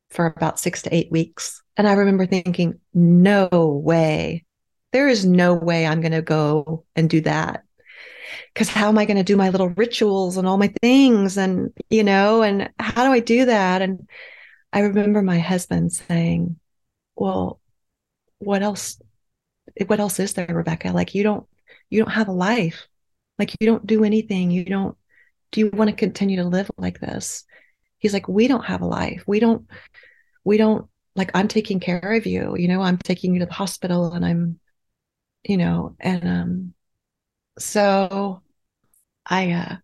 for 0.09 0.25
about 0.25 0.59
six 0.59 0.81
to 0.83 0.93
eight 0.93 1.11
weeks. 1.11 1.61
And 1.77 1.87
I 1.87 1.93
remember 1.93 2.25
thinking, 2.25 2.79
No 2.93 3.47
way. 3.51 4.45
There 4.91 5.07
is 5.07 5.25
no 5.25 5.53
way 5.53 5.85
I'm 5.85 6.01
going 6.01 6.13
to 6.13 6.21
go 6.21 6.85
and 6.95 7.09
do 7.09 7.21
that. 7.21 7.63
Because 8.53 8.69
how 8.69 8.87
am 8.89 8.97
I 8.97 9.05
going 9.05 9.17
to 9.17 9.23
do 9.23 9.35
my 9.35 9.49
little 9.49 9.69
rituals 9.69 10.37
and 10.37 10.47
all 10.47 10.57
my 10.57 10.73
things? 10.81 11.37
And, 11.37 11.71
you 11.89 12.03
know, 12.03 12.41
and 12.41 12.69
how 12.79 13.05
do 13.05 13.11
I 13.11 13.19
do 13.19 13.45
that? 13.45 13.81
And 13.81 14.09
I 14.73 14.79
remember 14.79 15.21
my 15.21 15.39
husband 15.39 15.91
saying, 15.93 16.59
Well, 17.15 17.59
what 18.39 18.63
else? 18.63 18.99
What 19.87 19.99
else 19.99 20.19
is 20.19 20.33
there, 20.33 20.47
Rebecca? 20.49 20.91
Like, 20.91 21.13
you 21.13 21.23
don't 21.23 21.47
you 21.89 22.03
don't 22.03 22.13
have 22.13 22.27
a 22.27 22.33
life. 22.33 22.87
Like 23.39 23.55
you 23.59 23.67
don't 23.67 23.85
do 23.85 24.03
anything. 24.03 24.51
You 24.51 24.65
don't, 24.65 24.97
do 25.51 25.61
you 25.61 25.69
want 25.71 25.89
to 25.89 25.95
continue 25.95 26.37
to 26.37 26.47
live 26.47 26.69
like 26.77 26.99
this? 26.99 27.43
He's 27.99 28.13
like, 28.13 28.27
we 28.27 28.47
don't 28.47 28.65
have 28.65 28.81
a 28.81 28.87
life. 28.87 29.23
We 29.27 29.39
don't, 29.39 29.67
we 30.43 30.57
don't, 30.57 30.87
like, 31.15 31.31
I'm 31.33 31.47
taking 31.47 31.79
care 31.79 32.13
of 32.13 32.25
you. 32.25 32.55
You 32.57 32.67
know, 32.67 32.81
I'm 32.81 32.97
taking 32.97 33.33
you 33.33 33.39
to 33.39 33.45
the 33.45 33.53
hospital 33.53 34.13
and 34.13 34.25
I'm, 34.25 34.59
you 35.43 35.57
know, 35.57 35.95
and, 35.99 36.27
um, 36.27 36.73
so 37.57 38.41
I, 39.25 39.51
uh, 39.53 39.75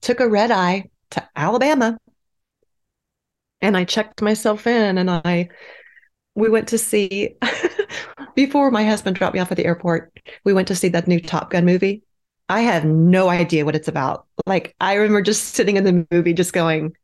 took 0.00 0.20
a 0.20 0.28
red 0.28 0.50
eye 0.50 0.90
to 1.10 1.26
Alabama 1.34 1.96
and 3.60 3.76
I 3.76 3.84
checked 3.84 4.20
myself 4.20 4.66
in 4.66 4.98
and 4.98 5.10
I, 5.10 5.48
we 6.34 6.48
went 6.48 6.68
to 6.68 6.78
see 6.78 7.36
before 8.34 8.70
my 8.70 8.84
husband 8.84 9.16
dropped 9.16 9.34
me 9.34 9.40
off 9.40 9.50
at 9.50 9.56
the 9.56 9.66
airport, 9.66 10.18
we 10.44 10.52
went 10.52 10.68
to 10.68 10.76
see 10.76 10.88
that 10.88 11.08
new 11.08 11.20
Top 11.20 11.50
Gun 11.50 11.64
movie. 11.64 12.02
I 12.48 12.60
have 12.60 12.84
no 12.84 13.28
idea 13.28 13.64
what 13.64 13.76
it's 13.76 13.88
about. 13.88 14.26
Like 14.46 14.74
I 14.80 14.94
remember 14.94 15.22
just 15.22 15.54
sitting 15.54 15.76
in 15.76 15.84
the 15.84 16.06
movie 16.10 16.34
just 16.34 16.52
going, 16.52 16.94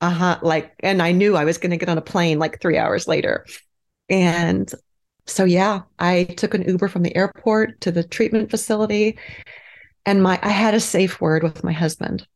uh-huh, 0.00 0.38
like 0.42 0.74
and 0.80 1.02
I 1.02 1.12
knew 1.12 1.36
I 1.36 1.44
was 1.44 1.58
going 1.58 1.70
to 1.70 1.76
get 1.76 1.88
on 1.88 1.98
a 1.98 2.02
plane 2.02 2.38
like 2.38 2.60
3 2.60 2.78
hours 2.78 3.08
later. 3.08 3.46
And 4.08 4.70
so 5.26 5.44
yeah, 5.44 5.82
I 5.98 6.24
took 6.24 6.54
an 6.54 6.68
Uber 6.68 6.88
from 6.88 7.02
the 7.02 7.16
airport 7.16 7.80
to 7.82 7.90
the 7.90 8.04
treatment 8.04 8.50
facility 8.50 9.18
and 10.06 10.22
my 10.22 10.38
I 10.42 10.50
had 10.50 10.74
a 10.74 10.80
safe 10.80 11.20
word 11.20 11.42
with 11.42 11.64
my 11.64 11.72
husband, 11.72 12.26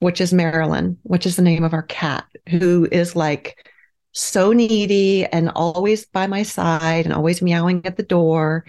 which 0.00 0.20
is 0.20 0.32
Marilyn, 0.32 0.98
which 1.02 1.26
is 1.26 1.36
the 1.36 1.42
name 1.42 1.64
of 1.64 1.72
our 1.72 1.82
cat, 1.84 2.26
who 2.48 2.88
is 2.90 3.14
like 3.14 3.70
so 4.12 4.52
needy 4.52 5.24
and 5.24 5.50
always 5.50 6.06
by 6.06 6.26
my 6.26 6.42
side 6.42 7.04
and 7.04 7.14
always 7.14 7.42
meowing 7.42 7.84
at 7.86 7.96
the 7.96 8.02
door. 8.02 8.66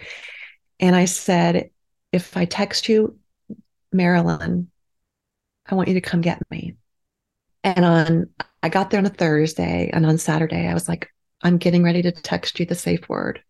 And 0.78 0.94
I 0.94 1.06
said, 1.06 1.70
if 2.12 2.36
I 2.36 2.44
text 2.44 2.88
you, 2.88 3.18
Marilyn, 3.92 4.70
I 5.66 5.74
want 5.74 5.88
you 5.88 5.94
to 5.94 6.00
come 6.00 6.20
get 6.20 6.42
me. 6.50 6.76
And 7.64 7.84
on, 7.84 8.30
I 8.62 8.68
got 8.68 8.90
there 8.90 8.98
on 8.98 9.06
a 9.06 9.10
Thursday, 9.10 9.90
and 9.92 10.04
on 10.04 10.18
Saturday, 10.18 10.66
I 10.66 10.74
was 10.74 10.88
like, 10.88 11.08
I'm 11.42 11.58
getting 11.58 11.82
ready 11.82 12.02
to 12.02 12.12
text 12.12 12.58
you 12.58 12.66
the 12.66 12.74
safe 12.74 13.08
word. 13.08 13.42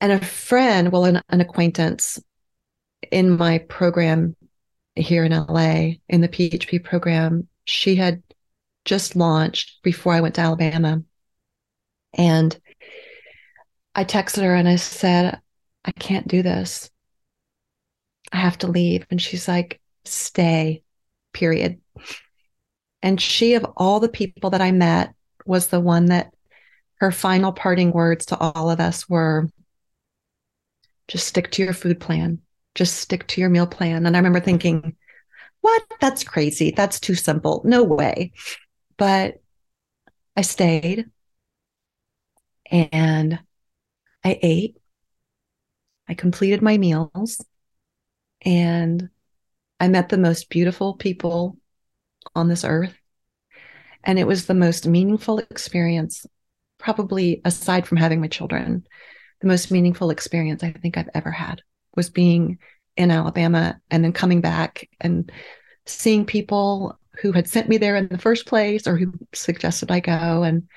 And 0.00 0.12
a 0.12 0.24
friend, 0.24 0.92
well, 0.92 1.04
an, 1.04 1.22
an 1.28 1.40
acquaintance 1.40 2.18
in 3.10 3.36
my 3.36 3.58
program 3.58 4.36
here 4.94 5.24
in 5.24 5.32
LA, 5.32 5.96
in 6.08 6.20
the 6.20 6.28
PHP 6.28 6.82
program, 6.84 7.48
she 7.64 7.96
had 7.96 8.22
just 8.88 9.14
launched 9.14 9.82
before 9.82 10.14
I 10.14 10.22
went 10.22 10.36
to 10.36 10.40
Alabama. 10.40 11.02
And 12.14 12.58
I 13.94 14.04
texted 14.04 14.42
her 14.42 14.54
and 14.54 14.66
I 14.66 14.76
said, 14.76 15.38
I 15.84 15.92
can't 15.92 16.26
do 16.26 16.42
this. 16.42 16.90
I 18.32 18.38
have 18.38 18.56
to 18.58 18.66
leave. 18.66 19.06
And 19.10 19.20
she's 19.20 19.46
like, 19.46 19.78
stay. 20.06 20.82
period. 21.34 21.80
And 23.02 23.20
she, 23.20 23.54
of 23.54 23.66
all 23.76 24.00
the 24.00 24.08
people 24.08 24.50
that 24.50 24.62
I 24.62 24.72
met, 24.72 25.14
was 25.44 25.68
the 25.68 25.80
one 25.80 26.06
that 26.06 26.32
her 26.96 27.12
final 27.12 27.52
parting 27.52 27.92
words 27.92 28.26
to 28.26 28.38
all 28.38 28.70
of 28.70 28.80
us 28.80 29.06
were 29.08 29.48
just 31.08 31.26
stick 31.26 31.50
to 31.52 31.62
your 31.62 31.74
food 31.74 32.00
plan, 32.00 32.40
just 32.74 32.96
stick 32.96 33.26
to 33.28 33.40
your 33.40 33.50
meal 33.50 33.66
plan. 33.66 34.06
And 34.06 34.16
I 34.16 34.18
remember 34.18 34.40
thinking, 34.40 34.96
what? 35.60 35.82
That's 36.00 36.24
crazy. 36.24 36.70
That's 36.70 36.98
too 36.98 37.14
simple. 37.14 37.62
No 37.64 37.82
way. 37.82 38.32
But 38.98 39.40
I 40.36 40.42
stayed 40.42 41.10
and 42.70 43.38
I 44.24 44.38
ate. 44.42 44.76
I 46.08 46.14
completed 46.14 46.62
my 46.62 46.78
meals 46.78 47.44
and 48.42 49.10
I 49.80 49.88
met 49.88 50.08
the 50.08 50.18
most 50.18 50.48
beautiful 50.48 50.94
people 50.94 51.56
on 52.34 52.48
this 52.48 52.64
earth. 52.64 52.96
And 54.04 54.18
it 54.18 54.26
was 54.26 54.46
the 54.46 54.54
most 54.54 54.86
meaningful 54.86 55.38
experience, 55.38 56.26
probably 56.78 57.40
aside 57.44 57.86
from 57.86 57.98
having 57.98 58.20
my 58.20 58.28
children, 58.28 58.86
the 59.40 59.48
most 59.48 59.70
meaningful 59.70 60.10
experience 60.10 60.62
I 60.62 60.72
think 60.72 60.96
I've 60.96 61.10
ever 61.14 61.30
had 61.30 61.62
was 61.94 62.10
being 62.10 62.58
in 62.96 63.10
Alabama 63.10 63.80
and 63.90 64.02
then 64.02 64.12
coming 64.12 64.40
back 64.40 64.88
and 65.00 65.30
seeing 65.86 66.24
people 66.24 66.98
who 67.20 67.32
had 67.32 67.48
sent 67.48 67.68
me 67.68 67.78
there 67.78 67.96
in 67.96 68.08
the 68.08 68.18
first 68.18 68.46
place 68.46 68.86
or 68.86 68.96
who 68.96 69.12
suggested 69.34 69.90
I 69.90 70.00
go. 70.00 70.42
And 70.42 70.68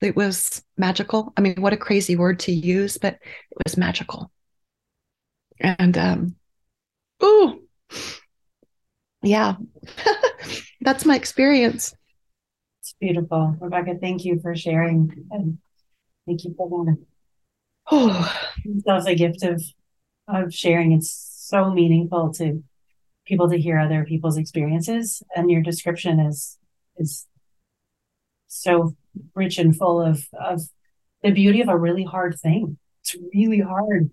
it 0.00 0.16
was 0.16 0.62
magical. 0.76 1.32
I 1.36 1.40
mean, 1.40 1.60
what 1.60 1.72
a 1.72 1.78
crazy 1.78 2.16
word 2.16 2.40
to 2.40 2.52
use, 2.52 2.98
but 2.98 3.14
it 3.14 3.58
was 3.64 3.76
magical. 3.76 4.30
And 5.60 5.96
um, 5.96 6.36
ooh, 7.22 7.62
yeah, 9.22 9.54
that's 10.80 11.04
my 11.04 11.16
experience. 11.16 11.94
It's 12.82 12.94
beautiful. 13.00 13.56
Rebecca, 13.60 13.94
thank 14.00 14.24
you 14.24 14.40
for 14.40 14.54
sharing. 14.54 15.26
And 15.30 15.58
thank 16.26 16.44
you 16.44 16.54
for 16.56 16.84
that. 16.84 16.98
Oh, 17.90 18.34
That's 18.86 19.06
a 19.06 19.14
gift 19.14 19.42
of 19.42 19.62
of 20.26 20.54
sharing. 20.54 20.92
It's 20.92 21.10
so 21.10 21.70
meaningful 21.70 22.32
to 22.34 22.62
people 23.26 23.48
to 23.50 23.58
hear 23.58 23.78
other 23.78 24.04
people's 24.04 24.36
experiences. 24.36 25.22
And 25.36 25.50
your 25.50 25.62
description 25.62 26.20
is 26.20 26.58
is 26.96 27.26
so 28.48 28.94
rich 29.34 29.58
and 29.58 29.76
full 29.76 30.00
of 30.00 30.24
of 30.40 30.62
the 31.22 31.30
beauty 31.30 31.60
of 31.60 31.68
a 31.68 31.78
really 31.78 32.04
hard 32.04 32.38
thing. 32.40 32.78
It's 33.02 33.16
really 33.34 33.60
hard 33.60 34.10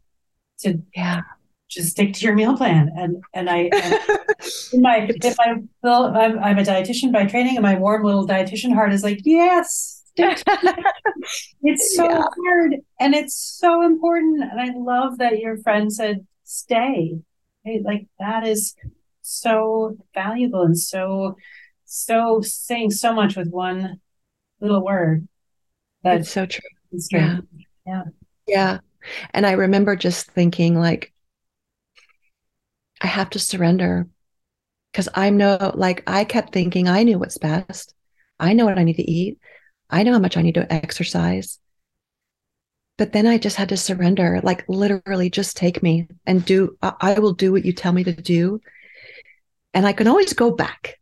to 0.61 0.81
yeah 0.95 1.21
just 1.69 1.91
stick 1.91 2.13
to 2.13 2.25
your 2.25 2.35
meal 2.35 2.57
plan. 2.57 2.91
And 2.97 3.23
and 3.33 3.49
I 3.49 3.71
and 3.81 3.99
in 4.73 4.81
my 4.81 5.09
if 5.23 5.39
I 5.39 5.55
well, 5.83 6.15
I'm 6.15 6.39
I'm 6.39 6.57
a 6.59 6.63
dietitian 6.63 7.11
by 7.11 7.25
training, 7.25 7.55
and 7.57 7.63
my 7.63 7.75
warm 7.75 8.03
little 8.03 8.27
dietitian 8.27 8.73
heart 8.73 8.93
is 8.93 9.03
like, 9.03 9.19
yes, 9.23 10.03
stick 10.11 10.35
to 10.37 10.45
it. 10.63 10.85
it's 11.63 11.95
so 11.95 12.03
Yeah. 12.05 12.23
hard 12.45 12.75
and 12.99 13.13
it's 13.15 13.35
so 13.35 13.81
important. 13.83 14.43
And 14.43 14.59
I 14.59 14.71
love 14.77 15.17
that 15.19 15.39
your 15.39 15.57
friend 15.57 15.91
said, 15.91 16.25
stay. 16.43 17.19
Like 17.65 18.07
that 18.19 18.45
is 18.45 18.75
so 19.31 19.97
valuable 20.13 20.63
and 20.63 20.77
so 20.77 21.35
so 21.85 22.41
saying 22.41 22.91
so 22.91 23.13
much 23.13 23.35
with 23.35 23.49
one 23.49 23.99
little 24.59 24.83
word. 24.83 25.27
That's 26.03 26.29
so 26.29 26.45
true. 26.45 26.61
Yeah, 27.11 27.39
Yeah. 28.47 28.79
And 29.33 29.45
I 29.45 29.53
remember 29.53 29.95
just 29.95 30.27
thinking, 30.31 30.79
like, 30.79 31.13
I 33.01 33.07
have 33.07 33.29
to 33.31 33.39
surrender 33.39 34.07
because 34.91 35.09
I'm 35.15 35.37
no, 35.37 35.71
like, 35.75 36.03
I 36.07 36.23
kept 36.23 36.53
thinking 36.53 36.87
I 36.87 37.03
knew 37.03 37.17
what's 37.17 37.37
best. 37.37 37.93
I 38.39 38.53
know 38.53 38.65
what 38.65 38.77
I 38.77 38.83
need 38.83 38.97
to 38.97 39.09
eat. 39.09 39.39
I 39.89 40.03
know 40.03 40.13
how 40.13 40.19
much 40.19 40.37
I 40.37 40.41
need 40.41 40.55
to 40.55 40.71
exercise. 40.71 41.59
But 42.97 43.13
then 43.13 43.25
I 43.25 43.37
just 43.37 43.55
had 43.55 43.69
to 43.69 43.77
surrender, 43.77 44.39
like, 44.43 44.63
literally 44.67 45.29
just 45.29 45.57
take 45.57 45.81
me 45.81 46.07
and 46.25 46.45
do, 46.45 46.77
I, 46.81 46.93
I 47.01 47.19
will 47.19 47.33
do 47.33 47.51
what 47.51 47.65
you 47.65 47.73
tell 47.73 47.91
me 47.91 48.03
to 48.03 48.13
do. 48.13 48.61
And 49.73 49.85
I 49.85 49.93
can 49.93 50.07
always 50.07 50.33
go 50.33 50.51
back. 50.51 50.99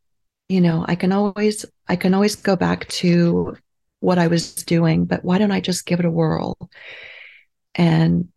You 0.48 0.62
know, 0.62 0.86
I 0.88 0.96
can 0.96 1.12
always, 1.12 1.66
I 1.88 1.96
can 1.96 2.14
always 2.14 2.36
go 2.36 2.56
back 2.56 2.88
to 2.90 3.56
what 4.00 4.18
I 4.18 4.28
was 4.28 4.54
doing, 4.56 5.06
but 5.06 5.24
why 5.24 5.38
don't 5.38 5.52
I 5.52 5.62
just 5.62 5.86
give 5.86 6.00
it 6.00 6.06
a 6.06 6.12
whirl? 6.12 6.58
And 7.76 8.30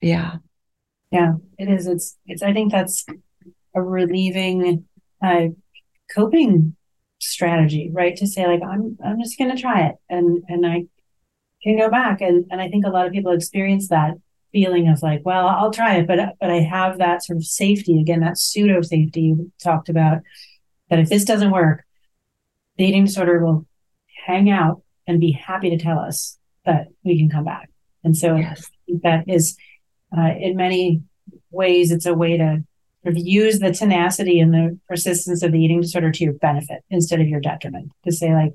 yeah, 0.00 0.38
Yeah, 1.10 1.34
it 1.58 1.68
is. 1.68 1.86
It's 1.86 2.16
it's 2.26 2.42
I 2.42 2.52
think 2.52 2.72
that's 2.72 3.06
a 3.74 3.82
relieving 3.82 4.86
uh 5.22 5.48
coping 6.14 6.76
strategy, 7.20 7.90
right? 7.92 8.16
To 8.16 8.26
say 8.26 8.46
like 8.46 8.62
I'm 8.62 8.98
I'm 9.04 9.20
just 9.20 9.38
gonna 9.38 9.56
try 9.56 9.86
it 9.88 9.96
and 10.08 10.44
and 10.48 10.66
I 10.66 10.84
can 11.62 11.78
go 11.78 11.90
back 11.90 12.20
and 12.20 12.46
and 12.50 12.60
I 12.60 12.68
think 12.68 12.86
a 12.86 12.90
lot 12.90 13.06
of 13.06 13.12
people 13.12 13.32
experience 13.32 13.88
that 13.88 14.14
feeling 14.52 14.88
of 14.88 15.02
like, 15.02 15.22
well, 15.24 15.46
I'll 15.46 15.70
try 15.70 15.96
it, 15.96 16.06
but 16.06 16.18
but 16.40 16.50
I 16.50 16.60
have 16.60 16.98
that 16.98 17.24
sort 17.24 17.36
of 17.36 17.44
safety 17.44 18.00
again, 18.00 18.20
that 18.20 18.38
pseudo 18.38 18.80
safety 18.82 19.22
you 19.22 19.52
talked 19.62 19.88
about, 19.88 20.18
that 20.90 20.98
if 20.98 21.08
this 21.08 21.24
doesn't 21.24 21.50
work, 21.50 21.84
the 22.76 22.84
eating 22.84 23.04
disorder 23.04 23.44
will 23.44 23.66
hang 24.26 24.50
out 24.50 24.82
and 25.06 25.20
be 25.20 25.32
happy 25.32 25.70
to 25.70 25.78
tell 25.78 25.98
us 25.98 26.38
that 26.64 26.88
we 27.04 27.18
can 27.18 27.30
come 27.30 27.44
back. 27.44 27.70
And 28.04 28.16
so 28.16 28.36
yes, 28.36 28.70
that 29.02 29.24
is, 29.26 29.56
uh, 30.16 30.30
in 30.38 30.56
many 30.56 31.02
ways, 31.50 31.90
it's 31.90 32.06
a 32.06 32.14
way 32.14 32.36
to 32.36 32.64
sort 33.02 33.16
of 33.16 33.18
use 33.18 33.58
the 33.58 33.72
tenacity 33.72 34.40
and 34.40 34.52
the 34.52 34.78
persistence 34.88 35.42
of 35.42 35.52
the 35.52 35.60
eating 35.60 35.80
disorder 35.80 36.10
to 36.10 36.24
your 36.24 36.34
benefit 36.34 36.84
instead 36.90 37.20
of 37.20 37.28
your 37.28 37.40
detriment. 37.40 37.90
To 38.04 38.12
say, 38.12 38.32
like, 38.32 38.54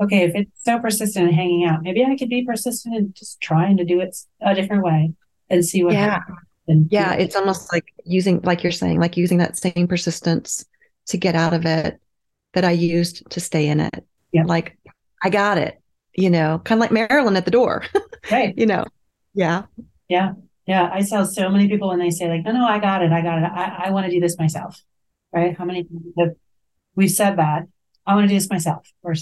okay, 0.00 0.24
if 0.24 0.34
it's 0.34 0.64
so 0.64 0.78
persistent 0.78 1.26
and 1.26 1.34
hanging 1.34 1.64
out, 1.64 1.82
maybe 1.82 2.04
I 2.04 2.16
could 2.16 2.28
be 2.28 2.44
persistent 2.44 2.94
and 2.94 3.14
just 3.14 3.40
trying 3.40 3.76
to 3.78 3.84
do 3.84 4.00
it 4.00 4.16
a 4.40 4.54
different 4.54 4.84
way 4.84 5.12
and 5.50 5.64
see 5.64 5.84
what 5.84 5.94
yeah, 5.94 6.20
happens. 6.20 6.88
Yeah. 6.90 7.14
It's 7.14 7.36
almost 7.36 7.72
like 7.72 7.92
using, 8.04 8.40
like 8.42 8.62
you're 8.62 8.72
saying, 8.72 9.00
like 9.00 9.16
using 9.16 9.38
that 9.38 9.56
same 9.56 9.86
persistence 9.86 10.64
to 11.06 11.16
get 11.16 11.34
out 11.34 11.54
of 11.54 11.64
it 11.64 12.00
that 12.54 12.64
I 12.64 12.72
used 12.72 13.28
to 13.30 13.40
stay 13.40 13.68
in 13.68 13.80
it. 13.80 14.04
Yeah. 14.32 14.44
Like 14.44 14.78
I 15.22 15.30
got 15.30 15.58
it, 15.58 15.80
you 16.14 16.30
know, 16.30 16.60
kind 16.64 16.78
of 16.78 16.80
like 16.80 16.90
Marilyn 16.92 17.36
at 17.36 17.44
the 17.44 17.50
door, 17.50 17.84
right. 18.30 18.54
you 18.56 18.66
know. 18.66 18.84
Yeah, 19.34 19.64
Yeah. 20.08 20.32
Yeah. 20.66 20.90
I 20.92 21.02
saw 21.02 21.22
so 21.22 21.50
many 21.50 21.68
people 21.68 21.88
when 21.88 21.98
they 21.98 22.10
say, 22.10 22.28
like, 22.28 22.42
no, 22.42 22.52
no, 22.52 22.66
I 22.66 22.78
got 22.78 23.02
it. 23.02 23.12
I 23.12 23.20
got 23.20 23.38
it. 23.38 23.44
I, 23.44 23.84
I 23.86 23.90
want 23.90 24.06
to 24.06 24.10
do 24.10 24.20
this 24.20 24.38
myself. 24.38 24.82
Right. 25.32 25.56
How 25.56 25.64
many 25.64 25.86
have 26.18 26.30
we've 26.94 27.10
said 27.10 27.36
that? 27.36 27.64
I 28.06 28.14
want 28.14 28.24
to 28.24 28.28
do 28.28 28.34
this 28.34 28.50
myself. 28.50 28.90
Or 29.02 29.14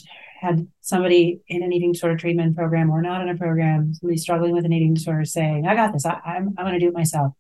had 0.44 0.66
somebody 0.80 1.40
in 1.48 1.62
an 1.62 1.72
eating 1.72 1.92
disorder 1.92 2.16
treatment 2.16 2.56
program 2.56 2.90
or 2.90 3.02
not 3.02 3.22
in 3.22 3.28
a 3.28 3.36
program, 3.36 3.94
somebody 3.94 4.18
struggling 4.18 4.52
with 4.52 4.64
an 4.64 4.72
eating 4.72 4.94
disorder 4.94 5.24
saying, 5.24 5.66
I 5.66 5.74
got 5.74 5.92
this. 5.92 6.06
I, 6.06 6.20
I'm, 6.24 6.54
I'm 6.56 6.64
going 6.64 6.74
to 6.74 6.80
do 6.80 6.88
it 6.88 6.94
myself. 6.94 7.32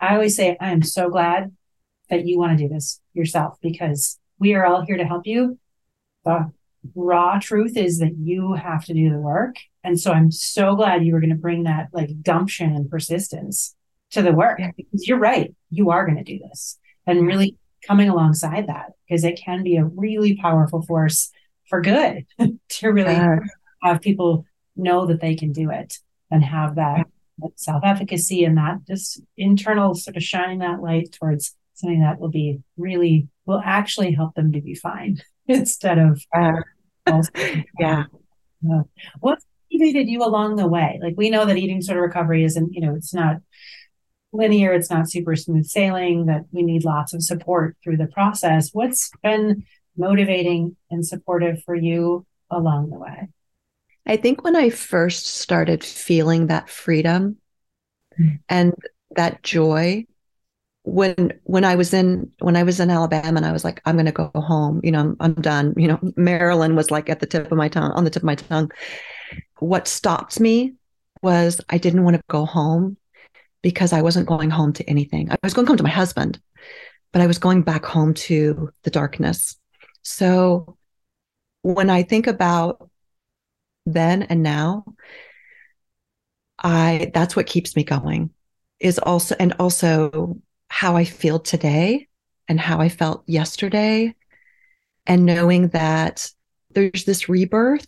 I 0.00 0.14
always 0.14 0.36
say, 0.36 0.56
I 0.60 0.70
am 0.70 0.82
so 0.82 1.10
glad 1.10 1.52
that 2.10 2.26
you 2.26 2.38
want 2.38 2.56
to 2.56 2.64
do 2.64 2.72
this 2.72 3.00
yourself 3.12 3.58
because 3.60 4.18
we 4.38 4.54
are 4.54 4.64
all 4.64 4.84
here 4.84 4.96
to 4.96 5.04
help 5.04 5.26
you. 5.26 5.58
The 6.24 6.52
raw 6.94 7.38
truth 7.38 7.76
is 7.76 7.98
that 7.98 8.16
you 8.18 8.54
have 8.54 8.84
to 8.86 8.94
do 8.94 9.10
the 9.10 9.18
work. 9.18 9.56
And 9.82 9.98
so 9.98 10.12
I'm 10.12 10.30
so 10.30 10.76
glad 10.76 11.04
you 11.04 11.12
were 11.12 11.20
going 11.20 11.30
to 11.30 11.36
bring 11.36 11.64
that 11.64 11.88
like 11.92 12.22
gumption 12.22 12.74
and 12.74 12.90
persistence 12.90 13.74
to 14.12 14.22
the 14.22 14.32
work 14.32 14.60
because 14.76 15.08
you're 15.08 15.18
right. 15.18 15.54
You 15.70 15.90
are 15.90 16.04
going 16.06 16.18
to 16.18 16.24
do 16.24 16.38
this 16.38 16.78
and 17.06 17.26
really 17.26 17.56
coming 17.86 18.08
alongside 18.08 18.68
that 18.68 18.92
because 19.06 19.24
it 19.24 19.40
can 19.42 19.62
be 19.62 19.76
a 19.76 19.84
really 19.84 20.36
powerful 20.36 20.82
force 20.82 21.30
for 21.68 21.80
good 21.80 22.26
to 22.68 22.88
really 22.88 23.14
have 23.82 24.00
people 24.00 24.44
know 24.76 25.06
that 25.06 25.20
they 25.20 25.34
can 25.34 25.52
do 25.52 25.70
it 25.70 25.98
and 26.30 26.44
have 26.44 26.76
that, 26.76 27.06
that 27.38 27.52
self-efficacy 27.56 28.44
and 28.44 28.56
that 28.58 28.78
just 28.86 29.20
internal 29.36 29.94
sort 29.94 30.16
of 30.16 30.22
shining 30.22 30.58
that 30.58 30.82
light 30.82 31.12
towards 31.12 31.56
something 31.74 32.00
that 32.00 32.18
will 32.18 32.28
be 32.28 32.60
really 32.76 33.28
will 33.46 33.60
actually 33.64 34.12
help 34.12 34.34
them 34.34 34.52
to 34.52 34.60
be 34.60 34.74
fine 34.74 35.20
instead 35.48 35.98
of 35.98 36.22
Uh, 36.34 36.52
also 37.06 37.30
yeah. 37.78 38.04
what 39.20 39.38
motivated 39.70 40.08
you 40.08 40.22
along 40.22 40.56
the 40.56 40.66
way? 40.66 40.98
Like 41.02 41.14
we 41.16 41.30
know 41.30 41.44
that 41.44 41.56
eating 41.56 41.82
sort 41.82 41.98
of 41.98 42.02
recovery 42.02 42.44
isn't, 42.44 42.72
you 42.72 42.80
know, 42.80 42.94
it's 42.94 43.14
not 43.14 43.36
linear, 44.32 44.72
it's 44.72 44.90
not 44.90 45.10
super 45.10 45.36
smooth 45.36 45.66
sailing, 45.66 46.26
that 46.26 46.44
we 46.50 46.62
need 46.62 46.84
lots 46.84 47.12
of 47.14 47.22
support 47.22 47.76
through 47.82 47.96
the 47.96 48.06
process. 48.06 48.70
What's 48.72 49.10
been 49.22 49.64
motivating 49.96 50.76
and 50.90 51.06
supportive 51.06 51.62
for 51.64 51.74
you 51.74 52.26
along 52.50 52.90
the 52.90 52.98
way? 52.98 53.28
I 54.06 54.16
think 54.16 54.44
when 54.44 54.56
I 54.56 54.70
first 54.70 55.26
started 55.26 55.82
feeling 55.82 56.48
that 56.48 56.68
freedom 56.68 57.38
Mm. 58.18 58.38
and 58.48 58.74
that 59.16 59.42
joy, 59.42 60.06
when 60.84 61.32
when 61.44 61.64
I 61.64 61.74
was 61.74 61.92
in 61.92 62.30
when 62.40 62.56
I 62.56 62.62
was 62.62 62.78
in 62.78 62.90
Alabama 62.90 63.38
and 63.38 63.46
I 63.46 63.52
was 63.52 63.64
like, 63.64 63.80
I'm 63.84 63.96
gonna 63.96 64.12
go 64.12 64.30
home, 64.34 64.80
you 64.84 64.92
know, 64.92 65.00
I'm, 65.00 65.16
I'm 65.18 65.34
done. 65.34 65.74
You 65.76 65.88
know, 65.88 65.98
Marilyn 66.16 66.76
was 66.76 66.90
like 66.90 67.08
at 67.08 67.20
the 67.20 67.26
tip 67.26 67.50
of 67.50 67.58
my 67.58 67.68
tongue, 67.68 67.90
on 67.92 68.04
the 68.04 68.10
tip 68.10 68.22
of 68.22 68.26
my 68.26 68.34
tongue. 68.36 68.70
What 69.58 69.88
stopped 69.88 70.38
me 70.40 70.74
was 71.22 71.60
I 71.70 71.78
didn't 71.78 72.04
want 72.04 72.16
to 72.16 72.22
go 72.28 72.44
home 72.44 72.96
because 73.62 73.92
I 73.92 74.02
wasn't 74.02 74.28
going 74.28 74.50
home 74.50 74.72
to 74.74 74.84
anything. 74.88 75.30
I 75.30 75.38
was 75.42 75.54
going 75.54 75.66
home 75.66 75.78
to 75.78 75.82
my 75.82 75.88
husband, 75.90 76.38
but 77.12 77.22
I 77.22 77.26
was 77.26 77.38
going 77.38 77.62
back 77.62 77.84
home 77.84 78.12
to 78.14 78.70
the 78.82 78.90
darkness. 78.90 79.56
So 80.04 80.76
when 81.62 81.90
I 81.90 82.02
think 82.02 82.26
about 82.26 82.90
then 83.86 84.22
and 84.22 84.42
now, 84.42 84.84
I 86.62 87.10
that's 87.12 87.34
what 87.34 87.46
keeps 87.46 87.74
me 87.74 87.84
going 87.84 88.30
is 88.80 88.98
also 88.98 89.34
and 89.40 89.54
also 89.58 90.38
how 90.68 90.96
I 90.96 91.04
feel 91.04 91.38
today 91.38 92.08
and 92.48 92.60
how 92.60 92.80
I 92.80 92.88
felt 92.88 93.24
yesterday 93.26 94.14
and 95.06 95.26
knowing 95.26 95.68
that 95.68 96.30
there's 96.70 97.04
this 97.04 97.28
rebirth. 97.28 97.86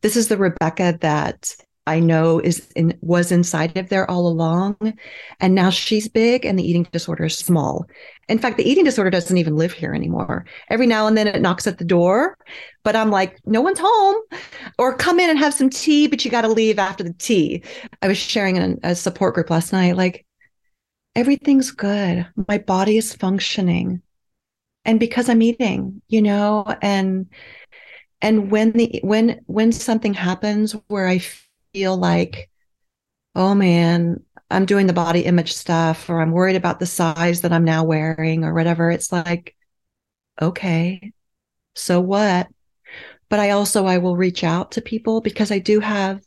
This 0.00 0.16
is 0.16 0.28
the 0.28 0.36
Rebecca 0.36 0.98
that 1.00 1.54
I 1.86 2.00
know 2.00 2.38
is 2.38 2.70
in 2.76 2.98
was 3.00 3.32
inside 3.32 3.76
of 3.76 3.88
there 3.88 4.08
all 4.10 4.28
along. 4.28 4.76
And 5.40 5.54
now 5.54 5.70
she's 5.70 6.08
big 6.08 6.44
and 6.44 6.58
the 6.58 6.68
eating 6.68 6.86
disorder 6.92 7.24
is 7.24 7.38
small. 7.38 7.86
In 8.28 8.38
fact, 8.38 8.56
the 8.58 8.68
eating 8.68 8.84
disorder 8.84 9.10
doesn't 9.10 9.36
even 9.38 9.56
live 9.56 9.72
here 9.72 9.94
anymore. 9.94 10.44
Every 10.68 10.86
now 10.86 11.06
and 11.06 11.16
then 11.16 11.26
it 11.26 11.40
knocks 11.40 11.66
at 11.66 11.78
the 11.78 11.84
door, 11.84 12.36
but 12.84 12.94
I'm 12.94 13.10
like, 13.10 13.38
no 13.46 13.60
one's 13.60 13.80
home. 13.82 14.16
Or 14.78 14.94
come 14.94 15.18
in 15.18 15.30
and 15.30 15.38
have 15.38 15.54
some 15.54 15.70
tea, 15.70 16.06
but 16.08 16.24
you 16.24 16.30
got 16.30 16.42
to 16.42 16.48
leave 16.48 16.78
after 16.78 17.02
the 17.02 17.14
tea. 17.14 17.62
I 18.02 18.08
was 18.08 18.18
sharing 18.18 18.56
in 18.56 18.78
a 18.82 18.94
support 18.94 19.34
group 19.34 19.50
last 19.50 19.72
night, 19.72 19.96
like, 19.96 20.26
everything's 21.14 21.70
good. 21.70 22.26
My 22.48 22.58
body 22.58 22.96
is 22.96 23.14
functioning. 23.14 24.02
And 24.84 25.00
because 25.00 25.28
I'm 25.28 25.42
eating, 25.42 26.00
you 26.08 26.22
know, 26.22 26.64
and 26.80 27.26
and 28.20 28.50
when 28.50 28.72
the 28.72 29.00
when 29.02 29.40
when 29.46 29.72
something 29.72 30.14
happens 30.14 30.72
where 30.86 31.06
I 31.06 31.20
feel 31.72 31.96
like, 31.96 32.50
oh 33.34 33.54
man, 33.54 34.22
I'm 34.50 34.64
doing 34.64 34.86
the 34.86 34.92
body 34.92 35.20
image 35.20 35.52
stuff, 35.54 36.08
or 36.08 36.20
I'm 36.20 36.32
worried 36.32 36.56
about 36.56 36.80
the 36.80 36.86
size 36.86 37.42
that 37.42 37.52
I'm 37.52 37.64
now 37.64 37.84
wearing, 37.84 38.44
or 38.44 38.54
whatever. 38.54 38.90
It's 38.90 39.12
like, 39.12 39.54
okay, 40.40 41.12
so 41.74 42.00
what? 42.00 42.48
But 43.28 43.40
I 43.40 43.50
also 43.50 43.86
I 43.86 43.98
will 43.98 44.16
reach 44.16 44.44
out 44.44 44.72
to 44.72 44.82
people 44.82 45.20
because 45.20 45.50
I 45.50 45.58
do 45.58 45.80
have 45.80 46.22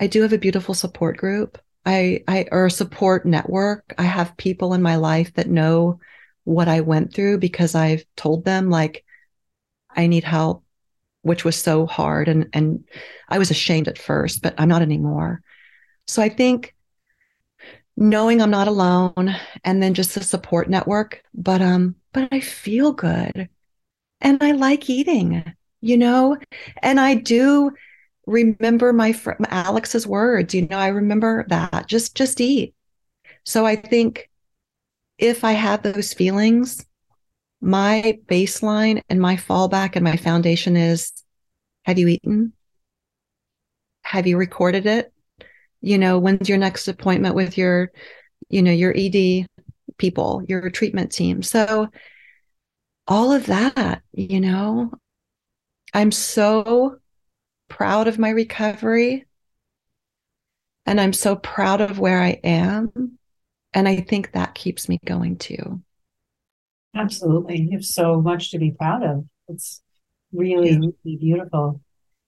I 0.00 0.06
do 0.06 0.22
have 0.22 0.32
a 0.32 0.38
beautiful 0.38 0.74
support 0.74 1.16
group. 1.16 1.58
I 1.86 2.22
I 2.28 2.46
or 2.52 2.70
support 2.70 3.26
network. 3.26 3.94
I 3.98 4.04
have 4.04 4.36
people 4.36 4.74
in 4.74 4.82
my 4.82 4.96
life 4.96 5.34
that 5.34 5.48
know 5.48 6.00
what 6.44 6.68
I 6.68 6.80
went 6.80 7.14
through 7.14 7.38
because 7.38 7.74
I've 7.74 8.04
told 8.16 8.44
them 8.44 8.70
like 8.70 9.04
I 9.90 10.06
need 10.06 10.24
help 10.24 10.64
which 11.22 11.44
was 11.44 11.56
so 11.56 11.86
hard 11.86 12.28
and 12.28 12.48
and 12.52 12.84
I 13.28 13.38
was 13.38 13.50
ashamed 13.50 13.88
at 13.88 13.98
first, 13.98 14.42
but 14.42 14.54
I'm 14.58 14.68
not 14.68 14.82
anymore. 14.82 15.42
So 16.06 16.20
I 16.22 16.28
think 16.28 16.74
knowing 17.96 18.40
I'm 18.40 18.50
not 18.50 18.68
alone 18.68 19.34
and 19.64 19.82
then 19.82 19.94
just 19.94 20.14
the 20.14 20.24
support 20.24 20.68
network, 20.70 21.22
but 21.34 21.62
um 21.62 21.96
but 22.12 22.28
I 22.32 22.40
feel 22.40 22.92
good. 22.92 23.48
And 24.20 24.42
I 24.42 24.52
like 24.52 24.88
eating, 24.90 25.44
you 25.80 25.98
know? 25.98 26.38
And 26.82 27.00
I 27.00 27.14
do 27.14 27.72
remember 28.26 28.92
my 28.92 29.12
friend 29.12 29.46
Alex's 29.50 30.06
words, 30.06 30.54
you 30.54 30.68
know, 30.68 30.78
I 30.78 30.88
remember 30.88 31.44
that. 31.48 31.86
Just 31.88 32.16
just 32.16 32.40
eat. 32.40 32.74
So 33.44 33.66
I 33.66 33.76
think 33.76 34.30
if 35.18 35.44
I 35.44 35.52
have 35.52 35.82
those 35.82 36.12
feelings, 36.12 36.84
my 37.60 38.18
baseline 38.26 39.02
and 39.08 39.20
my 39.20 39.36
fallback 39.36 39.96
and 39.96 40.04
my 40.04 40.16
foundation 40.16 40.76
is 40.76 41.12
have 41.84 41.98
you 41.98 42.08
eaten? 42.08 42.52
Have 44.04 44.26
you 44.26 44.36
recorded 44.36 44.86
it? 44.86 45.12
You 45.82 45.98
know, 45.98 46.18
when's 46.18 46.48
your 46.48 46.58
next 46.58 46.88
appointment 46.88 47.34
with 47.34 47.58
your, 47.58 47.90
you 48.48 48.62
know, 48.62 48.72
your 48.72 48.94
ED 48.96 49.46
people, 49.98 50.42
your 50.48 50.70
treatment 50.70 51.12
team? 51.12 51.42
So 51.42 51.88
all 53.06 53.32
of 53.32 53.46
that, 53.46 54.02
you 54.12 54.40
know, 54.40 54.92
I'm 55.92 56.12
so 56.12 56.96
proud 57.68 58.08
of 58.08 58.18
my 58.18 58.30
recovery 58.30 59.26
and 60.86 61.00
I'm 61.00 61.12
so 61.12 61.36
proud 61.36 61.80
of 61.80 61.98
where 61.98 62.20
I 62.20 62.40
am. 62.44 63.18
And 63.74 63.88
I 63.88 64.00
think 64.00 64.32
that 64.32 64.54
keeps 64.54 64.88
me 64.88 64.98
going 65.04 65.36
too. 65.36 65.82
Absolutely. 66.94 67.62
You 67.62 67.70
have 67.72 67.84
so 67.84 68.20
much 68.20 68.50
to 68.50 68.58
be 68.58 68.72
proud 68.72 69.02
of. 69.02 69.24
It's 69.48 69.82
really, 70.32 70.76
really 70.76 71.16
beautiful. 71.16 71.80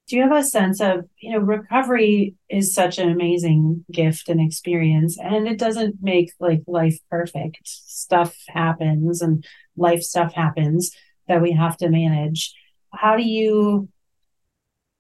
Do 0.07 0.17
you 0.17 0.23
have 0.23 0.37
a 0.37 0.45
sense 0.45 0.81
of, 0.83 1.07
you 1.19 1.33
know, 1.33 1.39
recovery 1.39 2.35
is 2.51 2.75
such 2.75 2.99
an 2.99 3.11
amazing 3.11 3.87
gift 3.91 4.29
and 4.29 4.41
experience, 4.41 5.19
and 5.19 5.49
it 5.49 5.59
doesn't 5.59 5.97
make 6.03 6.33
like 6.39 6.63
life 6.67 6.99
perfect. 7.11 7.61
Stuff 7.65 8.37
happens 8.49 9.23
and 9.23 9.45
life 9.77 10.03
stuff 10.03 10.35
happens 10.35 10.91
that 11.27 11.41
we 11.41 11.53
have 11.53 11.79
to 11.79 11.89
manage. 11.89 12.55
How 12.93 13.17
do 13.17 13.23
you 13.23 13.89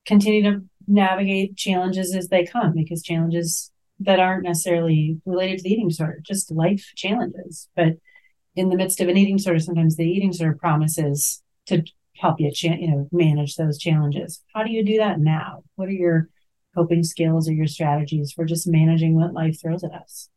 continue 0.06 0.42
to 0.42 0.64
navigate 0.86 1.56
challenges 1.56 2.14
as 2.14 2.28
they 2.28 2.46
come? 2.46 2.72
Because 2.74 3.02
challenges 3.02 3.70
that 4.00 4.20
aren't 4.20 4.44
necessarily 4.44 5.20
related 5.26 5.58
to 5.58 5.64
the 5.64 5.72
eating 5.72 5.88
disorder, 5.88 6.20
just 6.22 6.50
life 6.50 6.92
challenges. 6.96 7.68
But 7.76 7.98
in 8.56 8.70
the 8.70 8.76
midst 8.76 9.00
of 9.00 9.08
an 9.08 9.16
eating 9.16 9.36
disorder, 9.36 9.60
sometimes 9.60 9.96
the 9.96 10.04
eating 10.04 10.30
disorder 10.30 10.56
promises 10.56 11.42
to 11.66 11.84
help 12.16 12.40
you, 12.40 12.50
cha- 12.52 12.74
you 12.74 12.90
know, 12.90 13.08
manage 13.12 13.56
those 13.56 13.78
challenges. 13.78 14.42
How 14.54 14.62
do 14.62 14.72
you 14.72 14.84
do 14.84 14.98
that 14.98 15.20
now? 15.20 15.62
What 15.76 15.88
are 15.88 15.92
your 15.92 16.28
coping 16.74 17.04
skills 17.04 17.48
or 17.48 17.52
your 17.52 17.66
strategies 17.66 18.32
for 18.32 18.44
just 18.44 18.66
managing 18.66 19.14
what 19.14 19.32
life 19.32 19.60
throws 19.60 19.84
at 19.84 19.92
us? 19.92 20.28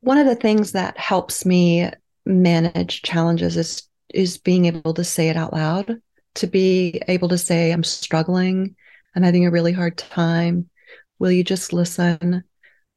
One 0.00 0.18
of 0.18 0.26
the 0.26 0.36
things 0.36 0.72
that 0.72 0.98
helps 0.98 1.44
me 1.44 1.90
manage 2.24 3.02
challenges 3.02 3.56
is 3.56 3.82
is 4.14 4.38
being 4.38 4.66
able 4.66 4.94
to 4.94 5.04
say 5.04 5.28
it 5.28 5.36
out 5.36 5.52
loud, 5.52 6.00
to 6.34 6.46
be 6.46 7.02
able 7.08 7.28
to 7.28 7.36
say, 7.36 7.72
I'm 7.72 7.82
struggling, 7.82 8.76
I'm 9.14 9.22
having 9.22 9.46
a 9.46 9.50
really 9.50 9.72
hard 9.72 9.98
time. 9.98 10.70
Will 11.18 11.32
you 11.32 11.42
just 11.42 11.72
listen? 11.72 12.44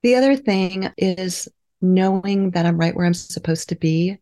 The 0.04 0.16
other 0.16 0.36
thing 0.36 0.92
is 0.98 1.48
knowing 1.82 2.52
that 2.52 2.66
I'm 2.66 2.78
right 2.78 2.96
where 2.96 3.06
I'm 3.06 3.14
supposed 3.14 3.70
to 3.70 3.76
be. 3.76 4.20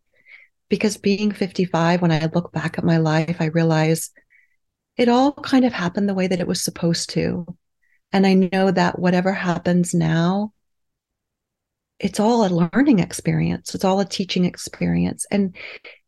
Because 0.68 0.96
being 0.96 1.32
55, 1.32 2.02
when 2.02 2.12
I 2.12 2.28
look 2.34 2.52
back 2.52 2.78
at 2.78 2.84
my 2.84 2.98
life, 2.98 3.36
I 3.40 3.46
realize 3.46 4.10
it 4.96 5.08
all 5.08 5.32
kind 5.32 5.64
of 5.64 5.72
happened 5.72 6.08
the 6.08 6.14
way 6.14 6.26
that 6.26 6.40
it 6.40 6.46
was 6.46 6.62
supposed 6.62 7.10
to. 7.10 7.46
And 8.12 8.26
I 8.26 8.34
know 8.34 8.70
that 8.70 8.98
whatever 8.98 9.32
happens 9.32 9.94
now, 9.94 10.52
it's 11.98 12.20
all 12.20 12.46
a 12.46 12.68
learning 12.72 13.00
experience. 13.00 13.74
It's 13.74 13.84
all 13.84 14.00
a 14.00 14.04
teaching 14.04 14.44
experience. 14.44 15.26
And 15.30 15.56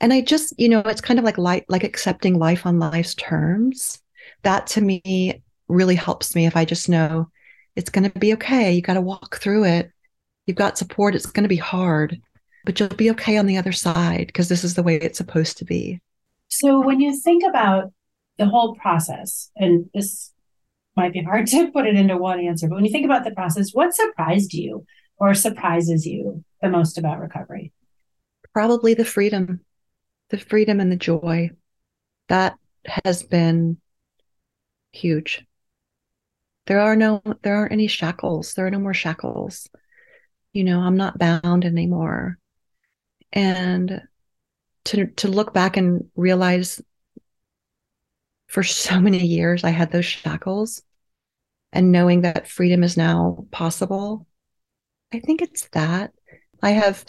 and 0.00 0.12
I 0.12 0.20
just, 0.20 0.54
you 0.58 0.68
know, 0.68 0.80
it's 0.80 1.00
kind 1.00 1.18
of 1.18 1.24
like 1.24 1.38
life, 1.38 1.64
like 1.68 1.84
accepting 1.84 2.38
life 2.38 2.66
on 2.66 2.78
life's 2.78 3.14
terms. 3.14 4.00
That 4.42 4.66
to 4.68 4.80
me 4.80 5.42
really 5.68 5.96
helps 5.96 6.34
me 6.34 6.46
if 6.46 6.56
I 6.56 6.64
just 6.64 6.88
know 6.88 7.30
it's 7.76 7.90
going 7.90 8.10
to 8.10 8.18
be 8.18 8.34
okay. 8.34 8.72
You 8.72 8.82
got 8.82 8.94
to 8.94 9.00
walk 9.00 9.36
through 9.36 9.64
it. 9.64 9.90
You've 10.46 10.56
got 10.56 10.78
support. 10.78 11.14
It's 11.14 11.26
going 11.26 11.44
to 11.44 11.48
be 11.48 11.56
hard, 11.56 12.20
but 12.64 12.78
you'll 12.78 12.88
be 12.90 13.10
okay 13.10 13.36
on 13.36 13.46
the 13.46 13.56
other 13.56 13.72
side 13.72 14.26
because 14.26 14.48
this 14.48 14.64
is 14.64 14.74
the 14.74 14.82
way 14.82 14.96
it's 14.96 15.18
supposed 15.18 15.58
to 15.58 15.64
be. 15.64 16.00
So, 16.48 16.80
when 16.80 17.00
you 17.00 17.18
think 17.18 17.44
about 17.44 17.92
the 18.38 18.46
whole 18.46 18.74
process, 18.76 19.50
and 19.56 19.88
this 19.94 20.32
might 20.96 21.12
be 21.12 21.22
hard 21.22 21.46
to 21.48 21.70
put 21.70 21.86
it 21.86 21.96
into 21.96 22.16
one 22.16 22.40
answer, 22.40 22.68
but 22.68 22.76
when 22.76 22.84
you 22.84 22.92
think 22.92 23.04
about 23.04 23.24
the 23.24 23.32
process, 23.32 23.70
what 23.72 23.94
surprised 23.94 24.52
you 24.52 24.84
or 25.16 25.34
surprises 25.34 26.06
you 26.06 26.44
the 26.62 26.68
most 26.68 26.98
about 26.98 27.20
recovery? 27.20 27.72
Probably 28.52 28.94
the 28.94 29.04
freedom, 29.04 29.60
the 30.30 30.38
freedom 30.38 30.80
and 30.80 30.90
the 30.90 30.96
joy. 30.96 31.50
That 32.28 32.56
has 33.04 33.22
been 33.22 33.78
huge 34.92 35.44
there 36.66 36.80
are 36.80 36.96
no 36.96 37.22
there 37.42 37.56
aren't 37.56 37.72
any 37.72 37.86
shackles 37.86 38.54
there 38.54 38.66
are 38.66 38.70
no 38.70 38.78
more 38.78 38.94
shackles 38.94 39.68
you 40.52 40.64
know 40.64 40.80
i'm 40.80 40.96
not 40.96 41.18
bound 41.18 41.64
anymore 41.64 42.38
and 43.32 44.02
to 44.84 45.06
to 45.06 45.28
look 45.28 45.52
back 45.52 45.76
and 45.76 46.08
realize 46.16 46.80
for 48.48 48.62
so 48.62 49.00
many 49.00 49.24
years 49.24 49.64
i 49.64 49.70
had 49.70 49.92
those 49.92 50.04
shackles 50.04 50.82
and 51.72 51.92
knowing 51.92 52.22
that 52.22 52.48
freedom 52.48 52.82
is 52.82 52.96
now 52.96 53.44
possible 53.50 54.26
i 55.12 55.20
think 55.20 55.42
it's 55.42 55.68
that 55.68 56.12
i 56.62 56.70
have 56.70 57.04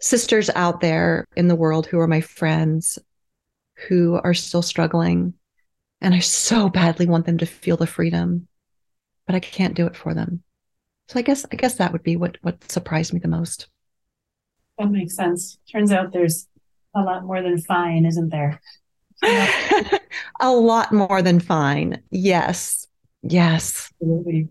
sisters 0.00 0.50
out 0.54 0.80
there 0.80 1.26
in 1.36 1.46
the 1.46 1.56
world 1.56 1.86
who 1.86 2.00
are 2.00 2.08
my 2.08 2.20
friends 2.20 2.98
who 3.88 4.18
are 4.24 4.34
still 4.34 4.62
struggling 4.62 5.34
and 6.00 6.14
i 6.14 6.18
so 6.18 6.68
badly 6.68 7.06
want 7.06 7.26
them 7.26 7.38
to 7.38 7.46
feel 7.46 7.76
the 7.76 7.86
freedom 7.86 8.48
but 9.30 9.36
I 9.36 9.40
can't 9.40 9.76
do 9.76 9.86
it 9.86 9.94
for 9.94 10.12
them. 10.12 10.42
So 11.06 11.20
I 11.20 11.22
guess 11.22 11.46
I 11.52 11.54
guess 11.54 11.76
that 11.76 11.92
would 11.92 12.02
be 12.02 12.16
what 12.16 12.36
what 12.42 12.68
surprised 12.68 13.12
me 13.12 13.20
the 13.20 13.28
most. 13.28 13.68
That 14.80 14.90
makes 14.90 15.14
sense. 15.14 15.58
Turns 15.70 15.92
out 15.92 16.10
there's 16.10 16.48
a 16.96 17.02
lot 17.02 17.24
more 17.24 17.42
than 17.42 17.60
fine, 17.60 18.06
isn't 18.06 18.30
there? 18.30 18.62
a 20.40 20.50
lot 20.50 20.90
more 20.90 21.20
than 21.20 21.38
fine. 21.38 22.02
Yes. 22.10 22.86
Yes. 23.22 23.92
Absolutely. 24.00 24.48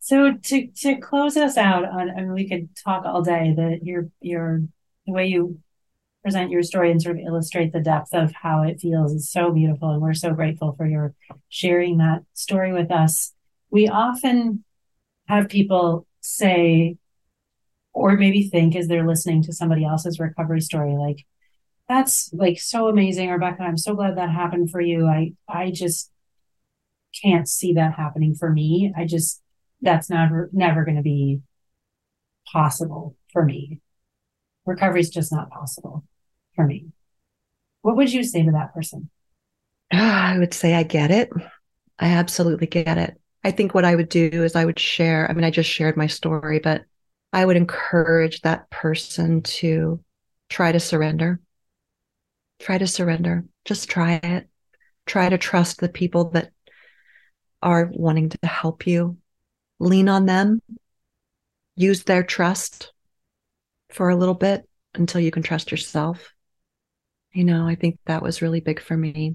So 0.00 0.34
to 0.34 0.66
to 0.66 0.96
close 0.96 1.38
us 1.38 1.56
out 1.56 1.86
on 1.86 2.10
I 2.10 2.16
mean 2.16 2.34
we 2.34 2.46
could 2.46 2.68
talk 2.76 3.06
all 3.06 3.22
day 3.22 3.54
that 3.56 3.78
your 3.84 4.10
your 4.20 4.60
the 5.06 5.12
way 5.14 5.28
you 5.28 5.58
present 6.22 6.50
your 6.50 6.62
story 6.62 6.90
and 6.90 7.00
sort 7.00 7.16
of 7.16 7.22
illustrate 7.26 7.72
the 7.72 7.80
depth 7.80 8.12
of 8.12 8.32
how 8.34 8.64
it 8.64 8.80
feels 8.80 9.14
is 9.14 9.30
so 9.30 9.50
beautiful. 9.50 9.92
And 9.92 10.02
we're 10.02 10.12
so 10.12 10.34
grateful 10.34 10.74
for 10.76 10.86
your 10.86 11.14
sharing 11.48 11.96
that 11.98 12.22
story 12.34 12.74
with 12.74 12.90
us. 12.90 13.32
We 13.70 13.88
often 13.88 14.62
have 15.26 15.48
people 15.48 16.06
say, 16.20 16.98
or 17.94 18.16
maybe 18.16 18.48
think 18.48 18.76
as 18.76 18.88
they're 18.88 19.06
listening 19.06 19.42
to 19.44 19.52
somebody 19.52 19.84
else's 19.84 20.20
recovery 20.20 20.60
story, 20.60 20.96
like, 20.96 21.24
that's 21.88 22.32
like 22.32 22.58
so 22.60 22.88
amazing, 22.88 23.30
Rebecca. 23.30 23.62
I'm 23.62 23.78
so 23.78 23.94
glad 23.94 24.16
that 24.16 24.30
happened 24.30 24.70
for 24.70 24.80
you. 24.80 25.06
I 25.06 25.32
I 25.48 25.70
just 25.70 26.10
can't 27.22 27.48
see 27.48 27.74
that 27.74 27.94
happening 27.94 28.34
for 28.34 28.50
me. 28.50 28.92
I 28.96 29.04
just 29.04 29.42
that's 29.80 30.10
never 30.10 30.50
never 30.52 30.84
going 30.84 30.96
to 30.96 31.02
be 31.02 31.40
possible 32.50 33.16
for 33.32 33.44
me. 33.44 33.80
Recovery 34.66 35.00
is 35.00 35.10
just 35.10 35.30
not 35.30 35.50
possible 35.50 36.04
for 36.56 36.66
me. 36.66 36.86
What 37.82 37.96
would 37.96 38.12
you 38.12 38.24
say 38.24 38.42
to 38.44 38.52
that 38.52 38.72
person? 38.72 39.10
I 39.92 40.38
would 40.38 40.54
say 40.54 40.74
I 40.74 40.82
get 40.84 41.10
it. 41.10 41.30
I 41.98 42.08
absolutely 42.08 42.66
get 42.66 42.96
it. 42.96 43.20
I 43.44 43.50
think 43.50 43.74
what 43.74 43.84
I 43.84 43.94
would 43.94 44.08
do 44.08 44.30
is 44.32 44.56
I 44.56 44.64
would 44.64 44.78
share. 44.78 45.30
I 45.30 45.34
mean, 45.34 45.44
I 45.44 45.50
just 45.50 45.68
shared 45.68 45.96
my 45.96 46.06
story, 46.06 46.60
but 46.60 46.84
I 47.34 47.44
would 47.44 47.56
encourage 47.56 48.42
that 48.42 48.70
person 48.70 49.42
to 49.42 49.98
try 50.48 50.70
to 50.70 50.78
surrender. 50.78 51.40
Try 52.60 52.78
to 52.78 52.86
surrender. 52.86 53.44
Just 53.64 53.90
try 53.90 54.20
it. 54.22 54.48
Try 55.04 55.28
to 55.28 55.36
trust 55.36 55.80
the 55.80 55.88
people 55.88 56.30
that 56.30 56.52
are 57.60 57.90
wanting 57.92 58.28
to 58.28 58.38
help 58.46 58.86
you. 58.86 59.18
Lean 59.80 60.08
on 60.08 60.26
them. 60.26 60.62
Use 61.74 62.04
their 62.04 62.22
trust 62.22 62.92
for 63.90 64.10
a 64.10 64.16
little 64.16 64.34
bit 64.34 64.68
until 64.94 65.20
you 65.20 65.32
can 65.32 65.42
trust 65.42 65.72
yourself. 65.72 66.32
You 67.32 67.42
know, 67.42 67.66
I 67.66 67.74
think 67.74 67.98
that 68.06 68.22
was 68.22 68.42
really 68.42 68.60
big 68.60 68.80
for 68.80 68.96
me. 68.96 69.34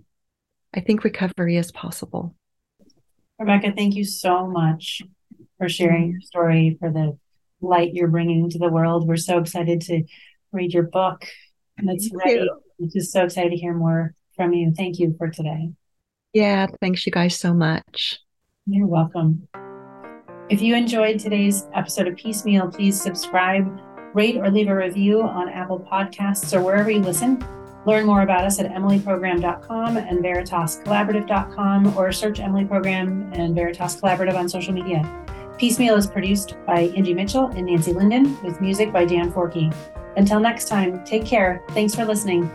I 0.74 0.80
think 0.80 1.04
recovery 1.04 1.58
is 1.58 1.74
possible. 1.74 2.34
Rebecca, 3.38 3.74
thank 3.76 3.95
you 3.95 4.06
so 4.06 4.47
much 4.47 5.02
for 5.58 5.68
sharing 5.68 6.12
your 6.12 6.22
story, 6.22 6.78
for 6.80 6.91
the 6.91 7.18
light 7.62 7.93
you're 7.93 8.07
bringing 8.07 8.49
to 8.49 8.57
the 8.57 8.70
world. 8.70 9.07
We're 9.07 9.18
so 9.18 9.39
excited 9.39 9.82
to 9.82 10.03
read 10.51 10.74
your 10.74 10.84
book 10.84 11.26
and 11.78 11.89
it's 11.89 12.10
thank 12.10 12.24
ready. 12.24 12.49
I'm 12.80 12.89
just 12.89 13.12
so 13.12 13.24
excited 13.26 13.51
to 13.51 13.57
hear 13.57 13.74
more 13.74 14.14
from 14.36 14.53
you. 14.53 14.74
Thank 14.76 14.99
you 14.99 15.16
for 15.18 15.30
today. 15.30 15.72
Yeah, 16.34 16.68
thanks 16.80 17.05
you 17.05 17.12
guys 17.12 17.38
so 17.38 17.53
much. 17.53 18.20
You're 18.66 18.88
welcome. 18.88 19.47
If 20.49 20.62
you 20.62 20.76
enjoyed 20.76 21.20
today's 21.20 21.68
episode 21.74 22.07
of 22.07 22.16
Peace 22.16 22.45
Meal, 22.45 22.70
please 22.70 22.99
subscribe, 22.99 23.80
rate, 24.14 24.38
or 24.38 24.49
leave 24.49 24.68
a 24.68 24.76
review 24.76 25.22
on 25.22 25.49
Apple 25.49 25.80
Podcasts 25.80 26.55
or 26.55 26.62
wherever 26.62 26.89
you 26.89 26.99
listen. 26.99 27.43
Learn 27.86 28.05
more 28.05 28.22
about 28.22 28.43
us 28.43 28.60
at 28.60 28.72
emilyprogram.com 28.72 29.97
and 29.97 30.20
veritascollaborative.com 30.20 31.97
or 31.97 32.12
search 32.12 32.39
Emily 32.39 32.66
Program 32.66 33.32
and 33.34 33.55
Veritas 33.55 33.95
Collaborative 33.95 34.36
on 34.36 34.49
social 34.49 34.74
media. 34.74 35.01
Peace 35.60 35.78
Meal 35.78 35.95
is 35.95 36.07
produced 36.07 36.55
by 36.66 36.84
Angie 36.95 37.14
Mitchell 37.14 37.47
and 37.47 37.66
Nancy 37.66 37.91
Linden 37.91 38.41
with 38.41 38.62
music 38.62 38.93
by 38.93 39.03
Dan 39.03 39.30
Forkey. 39.30 39.76
Until 40.16 40.39
next 40.39 40.70
time, 40.70 41.03
take 41.03 41.26
care. 41.26 41.62
Thanks 41.72 41.93
for 41.93 42.05
listening. 42.05 42.49